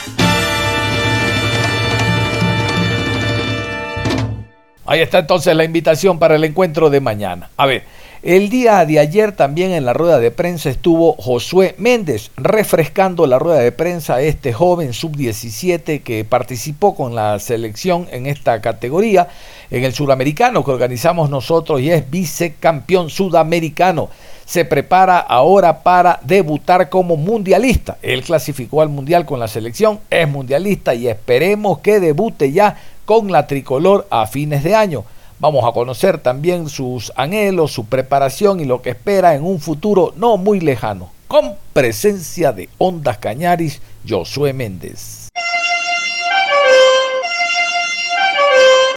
[4.86, 7.50] Ahí está entonces la invitación para el encuentro de mañana.
[7.56, 7.84] A ver,
[8.22, 13.38] el día de ayer también en la rueda de prensa estuvo Josué Méndez refrescando la
[13.38, 19.28] rueda de prensa a este joven sub-17 que participó con la selección en esta categoría
[19.70, 24.10] en el sudamericano que organizamos nosotros y es vicecampeón sudamericano.
[24.44, 27.96] Se prepara ahora para debutar como mundialista.
[28.02, 33.32] Él clasificó al mundial con la selección, es mundialista y esperemos que debute ya con
[33.32, 35.04] la tricolor a fines de año.
[35.40, 40.12] Vamos a conocer también sus anhelos, su preparación y lo que espera en un futuro
[40.16, 41.10] no muy lejano.
[41.28, 45.30] Con presencia de Ondas Cañaris, Josué Méndez.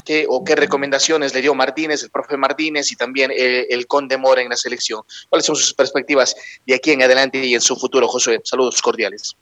[0.04, 4.18] ¿Qué, o qué recomendaciones le dio Martínez, el profe Martínez y también eh, el Conde
[4.18, 5.02] Mora en la selección?
[5.30, 6.36] ¿Cuáles son sus perspectivas
[6.68, 8.42] de aquí en adelante y en su futuro, Josué?
[8.44, 9.34] Saludos cordiales.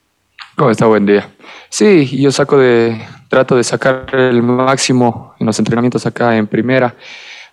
[0.56, 0.86] ¿Cómo está?
[0.86, 1.34] Buen día.
[1.70, 6.94] Sí, yo saco de, trato de sacar el máximo en los entrenamientos acá en primera.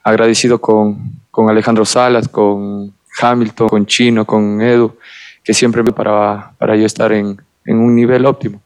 [0.03, 4.97] Agradecido con, con Alejandro Salas, con Hamilton, con Chino, con Edu,
[5.45, 8.61] que siempre me para, para yo estar en, en un nivel óptimo.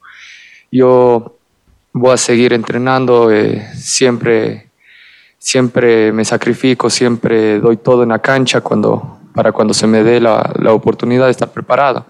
[0.70, 1.36] Yo
[1.92, 4.70] voy a seguir entrenando, eh, siempre,
[5.36, 10.18] siempre me sacrifico, siempre doy todo en la cancha cuando, para cuando se me dé
[10.18, 12.06] la, la oportunidad de estar preparado.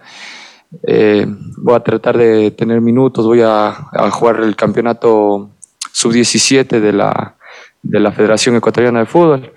[0.87, 1.27] Eh,
[1.59, 5.51] voy a tratar de tener minutos, voy a, a jugar el campeonato
[5.93, 7.37] sub-17 de la,
[7.83, 9.53] de la Federación Ecuatoriana de Fútbol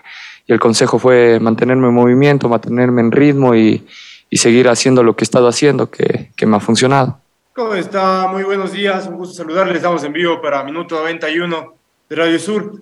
[0.47, 3.88] y el consejo fue mantenerme en movimiento, mantenerme en ritmo y,
[4.30, 7.20] y seguir haciendo lo que he estado haciendo, que, que me ha funcionado.
[7.53, 8.28] ¿Cómo está?
[8.28, 9.78] Muy buenos días, un gusto saludarles.
[9.78, 11.74] Estamos en vivo para Minuto 91
[12.09, 12.74] de Radio Sur.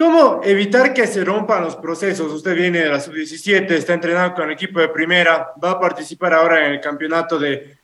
[0.00, 2.32] ¿Cómo evitar que se rompan los procesos?
[2.32, 6.32] Usted viene de la sub-17, está entrenando con el equipo de primera, va a participar
[6.32, 7.76] ahora en el campeonato de,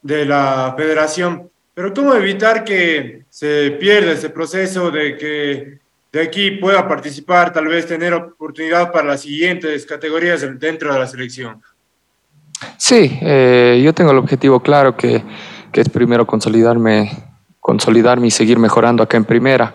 [0.00, 1.50] de la federación.
[1.74, 5.80] Pero ¿cómo evitar que se pierda ese proceso de que
[6.12, 11.06] de aquí pueda participar, tal vez tener oportunidad para las siguientes categorías dentro de la
[11.08, 11.60] selección?
[12.76, 15.20] Sí, eh, yo tengo el objetivo claro que,
[15.72, 17.10] que, es primero consolidarme,
[17.58, 19.74] consolidarme y seguir mejorando acá en primera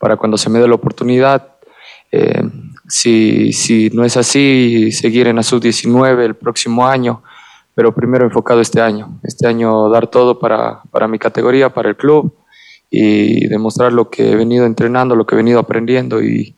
[0.00, 1.46] para cuando se me dé la oportunidad.
[2.10, 2.42] Eh,
[2.88, 7.22] si, si no es así, seguir en la sub-19 el próximo año,
[7.74, 9.20] pero primero enfocado este año.
[9.22, 12.34] Este año dar todo para, para mi categoría, para el club
[12.90, 16.56] y demostrar lo que he venido entrenando, lo que he venido aprendiendo y,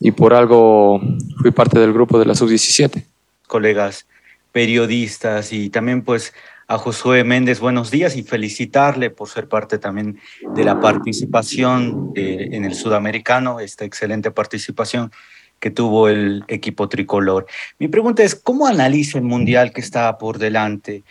[0.00, 1.00] y por algo
[1.42, 3.04] fui parte del grupo de la sub-17.
[3.48, 4.06] Colegas
[4.52, 6.32] periodistas y también pues
[6.68, 10.18] a Josué Méndez, buenos días y felicitarle por ser parte también
[10.54, 15.12] de la participación eh, en el sudamericano, esta excelente participación
[15.60, 17.46] que tuvo el equipo tricolor.
[17.78, 21.04] Mi pregunta es, ¿cómo analiza el mundial que está por delante?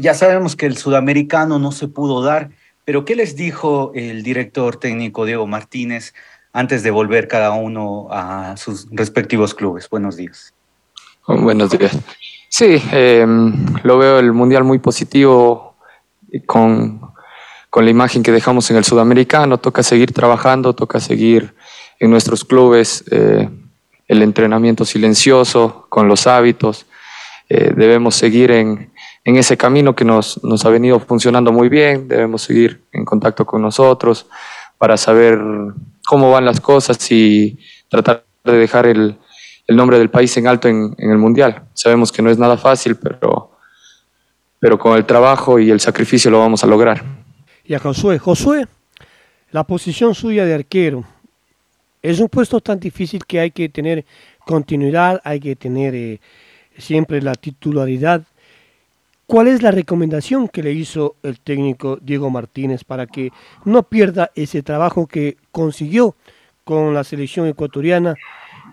[0.00, 2.50] Ya sabemos que el sudamericano no se pudo dar,
[2.84, 6.14] pero ¿qué les dijo el director técnico Diego Martínez
[6.52, 9.88] antes de volver cada uno a sus respectivos clubes?
[9.88, 10.54] Buenos días.
[11.26, 11.96] Buenos días.
[12.56, 13.26] Sí, eh,
[13.82, 15.74] lo veo el Mundial muy positivo
[16.46, 17.00] con,
[17.68, 19.58] con la imagen que dejamos en el sudamericano.
[19.58, 21.52] Toca seguir trabajando, toca seguir
[21.98, 23.48] en nuestros clubes eh,
[24.06, 26.86] el entrenamiento silencioso, con los hábitos.
[27.48, 28.92] Eh, debemos seguir en,
[29.24, 32.06] en, ese camino que nos, nos ha venido funcionando muy bien.
[32.06, 34.28] Debemos seguir en contacto con nosotros
[34.78, 35.40] para saber
[36.06, 39.18] cómo van las cosas y tratar de dejar el,
[39.66, 41.62] el nombre del país en alto en, el Mundial.
[41.72, 43.52] Sabemos que no es nada fácil, pero,
[44.58, 47.02] pero con el trabajo y el sacrificio lo vamos a lograr.
[47.64, 48.66] Y a Josué, Josué,
[49.50, 51.04] la posición suya de arquero
[52.02, 54.04] es un puesto tan difícil que hay que tener
[54.44, 56.20] continuidad, hay que tener eh,
[56.76, 58.22] siempre la titularidad.
[59.26, 63.32] ¿Cuál es la recomendación que le hizo el técnico Diego Martínez para que
[63.64, 66.14] no pierda ese trabajo que consiguió
[66.64, 68.16] con la selección ecuatoriana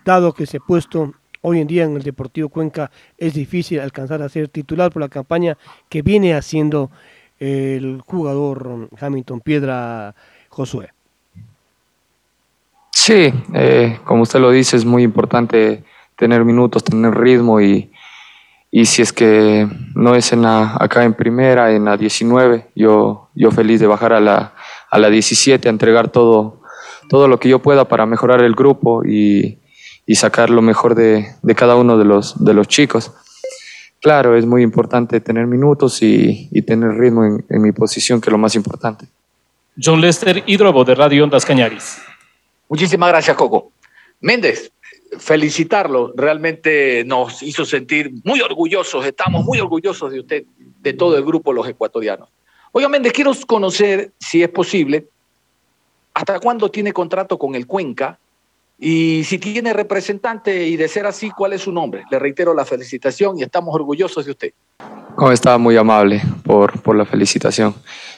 [0.04, 4.28] dado que ese puesto hoy en día en el Deportivo Cuenca es difícil alcanzar a
[4.28, 6.90] ser titular por la campaña que viene haciendo
[7.38, 10.14] el jugador Hamilton Piedra
[10.48, 10.90] Josué.
[12.90, 15.82] Sí, eh, como usted lo dice, es muy importante
[16.14, 17.90] tener minutos, tener ritmo y,
[18.70, 23.28] y si es que no es en la, acá en primera, en la 19, yo,
[23.34, 24.54] yo feliz de bajar a la,
[24.88, 26.60] a la 17, a entregar todo,
[27.08, 29.58] todo lo que yo pueda para mejorar el grupo y,
[30.12, 33.12] y sacar lo mejor de, de, cada uno de los, de los chicos.
[33.98, 38.28] Claro, es muy importante tener minutos y, y tener ritmo en, en, mi posición, que
[38.28, 39.06] es lo más importante.
[39.82, 41.96] John Lester Hidrobo, de Radio Ondas Cañaris.
[42.68, 43.72] Muchísimas gracias, Coco.
[44.20, 44.70] Méndez,
[45.18, 51.24] felicitarlo, realmente nos hizo sentir muy orgullosos, estamos muy orgullosos de usted, de todo el
[51.24, 52.28] grupo Los Ecuatorianos.
[52.72, 55.06] Oiga, Méndez, quiero conocer, si es posible,
[56.12, 58.18] hasta cuándo tiene contrato con el Cuenca
[58.84, 62.02] y si tiene representante y de ser así, ¿cuál es su nombre?
[62.10, 64.52] Le reitero la felicitación y estamos orgullosos de usted.
[65.16, 67.76] Oh, estaba muy amable por, por la felicitación.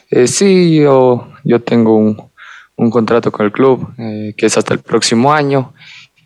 [0.09, 2.19] Eh, sí, yo, yo tengo un,
[2.77, 5.71] un, contrato con el club eh, que es hasta el próximo año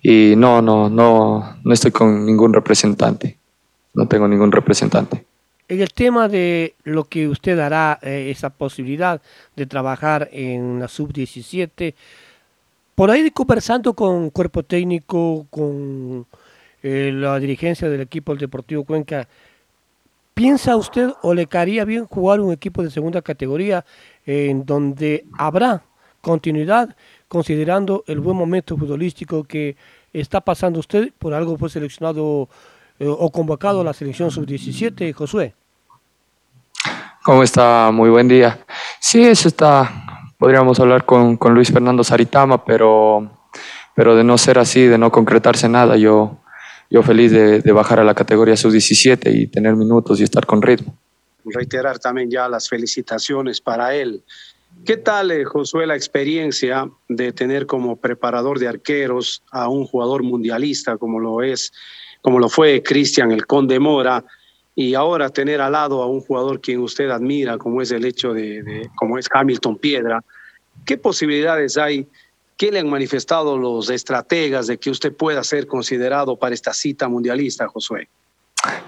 [0.01, 3.37] y no, no, no, no estoy con ningún representante.
[3.93, 5.25] No tengo ningún representante.
[5.67, 9.21] En el tema de lo que usted hará, eh, esa posibilidad
[9.57, 11.93] de trabajar en la sub-17,
[12.99, 16.27] por ahí conversando con cuerpo técnico, con
[16.83, 19.25] eh, la dirigencia del equipo del Deportivo Cuenca,
[20.33, 23.85] ¿Piensa usted o le caería bien jugar un equipo de segunda categoría
[24.25, 25.83] en donde habrá
[26.19, 26.93] continuidad
[27.29, 29.77] considerando el buen momento futbolístico que
[30.11, 31.13] está pasando usted?
[31.17, 32.49] Por algo fue seleccionado
[32.99, 35.53] eh, o convocado a la selección sub-17, Josué.
[37.23, 37.91] ¿Cómo está?
[37.93, 38.59] Muy buen día.
[38.99, 40.08] Sí, eso está,
[40.39, 43.29] podríamos hablar con, con Luis Fernando Saritama, pero,
[43.93, 46.39] pero de no ser así, de no concretarse nada, yo,
[46.89, 50.61] yo feliz de, de bajar a la categoría sub-17 y tener minutos y estar con
[50.61, 50.97] ritmo.
[51.43, 54.23] Reiterar también ya las felicitaciones para él.
[54.85, 60.23] ¿Qué tal, eh, Josué, la experiencia de tener como preparador de arqueros a un jugador
[60.23, 61.73] mundialista como lo es,
[62.21, 64.23] como lo fue Cristian el Conde Mora,
[64.81, 68.33] y ahora tener al lado a un jugador quien usted admira, como es el hecho
[68.33, 70.23] de, de como es Hamilton Piedra?
[70.85, 72.07] ¿Qué posibilidades hay
[72.55, 77.09] ¿Qué le han manifestado los estrategas de que usted pueda ser considerado para esta cita
[77.09, 78.07] mundialista, Josué?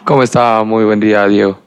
[0.06, 0.64] ¿Cómo está?
[0.64, 1.60] Muy buen día, Diego.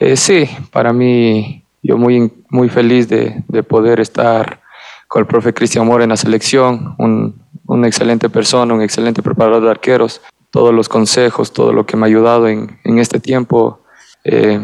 [0.00, 4.60] Eh, sí, para mí, yo muy, muy feliz de, de, poder estar
[5.06, 9.62] con el profe Cristian Mora en la selección, un, una excelente persona, un excelente preparador
[9.62, 10.20] de arqueros.
[10.50, 13.80] Todos los consejos, todo lo que me ha ayudado en, en este tiempo
[14.24, 14.60] eh,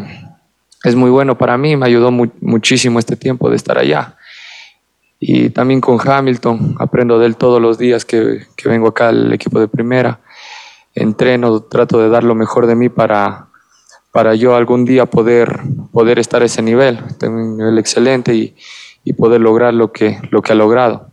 [0.83, 4.17] es muy bueno para mí, me ayudó mu muchísimo este tiempo de estar allá
[5.19, 9.33] y también con Hamilton, aprendo de él todos los días que, que, vengo acá al
[9.33, 10.19] equipo de primera,
[10.93, 13.47] entreno, trato de dar lo mejor de mí para,
[14.11, 15.61] para yo algún día poder,
[15.91, 18.55] poder estar a ese nivel, tengo un nivel excelente y,
[19.03, 21.11] y poder lograr lo que, lo que ha logrado.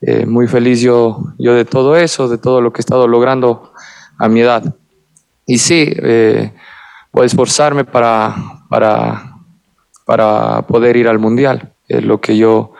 [0.00, 3.71] Eh, muy feliz yo, yo de todo eso, de todo lo que he estado logrando
[4.22, 4.76] a mi edad.
[5.46, 6.52] Y sí, eh,
[7.12, 8.36] voy a esforzarme para,
[8.68, 9.34] para,
[10.04, 12.72] para poder ir al Mundial, es lo que yo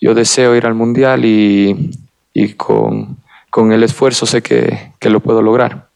[0.00, 1.90] yo deseo ir al Mundial y,
[2.32, 3.18] y con,
[3.50, 5.90] con, el esfuerzo sé que, que, lo puedo lograr.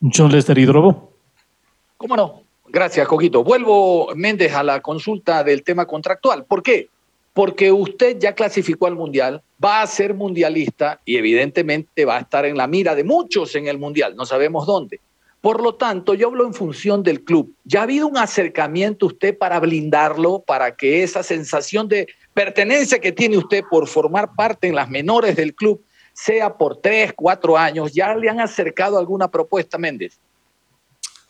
[0.00, 1.10] John Lester Hidrobo.
[1.96, 2.42] ¿Cómo no?
[2.68, 3.42] Gracias, Coquito.
[3.42, 6.44] Vuelvo, Méndez, a la consulta del tema contractual.
[6.44, 6.90] ¿Por qué?
[7.32, 12.44] Porque usted ya clasificó al Mundial, va a ser mundialista y evidentemente va a estar
[12.44, 15.00] en la mira de muchos en el Mundial, no sabemos dónde.
[15.42, 17.52] Por lo tanto, yo hablo en función del club.
[17.64, 23.10] ¿Ya ha habido un acercamiento usted para blindarlo, para que esa sensación de pertenencia que
[23.10, 27.92] tiene usted por formar parte en las menores del club sea por tres, cuatro años?
[27.92, 30.16] ¿Ya le han acercado alguna propuesta, Méndez?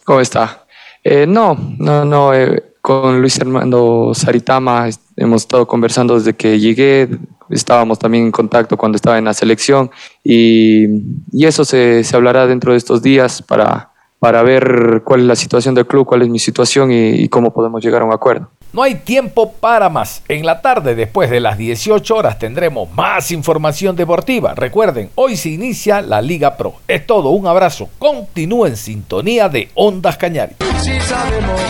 [0.04, 0.61] ¿Cómo está?
[1.04, 2.34] Eh, no, no, no.
[2.34, 7.08] Eh, con Luis Armando Saritama hemos estado conversando desde que llegué.
[7.48, 9.90] Estábamos también en contacto cuando estaba en la selección
[10.24, 10.86] y,
[11.32, 15.34] y eso se, se hablará dentro de estos días para para ver cuál es la
[15.34, 18.48] situación del club, cuál es mi situación y, y, cómo podemos llegar a un acuerdo.
[18.72, 20.22] No hay tiempo para más.
[20.28, 24.54] En la tarde, después de las 18 horas, tendremos más información deportiva.
[24.54, 26.76] Recuerden, hoy se inicia la Liga Pro.
[26.88, 27.90] Es todo, un abrazo.
[27.98, 30.56] Continúe en sintonía de Ondas Cañares.
[30.80, 31.60] Si sabemos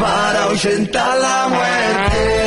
[0.00, 2.43] para ahuyentar la muerte.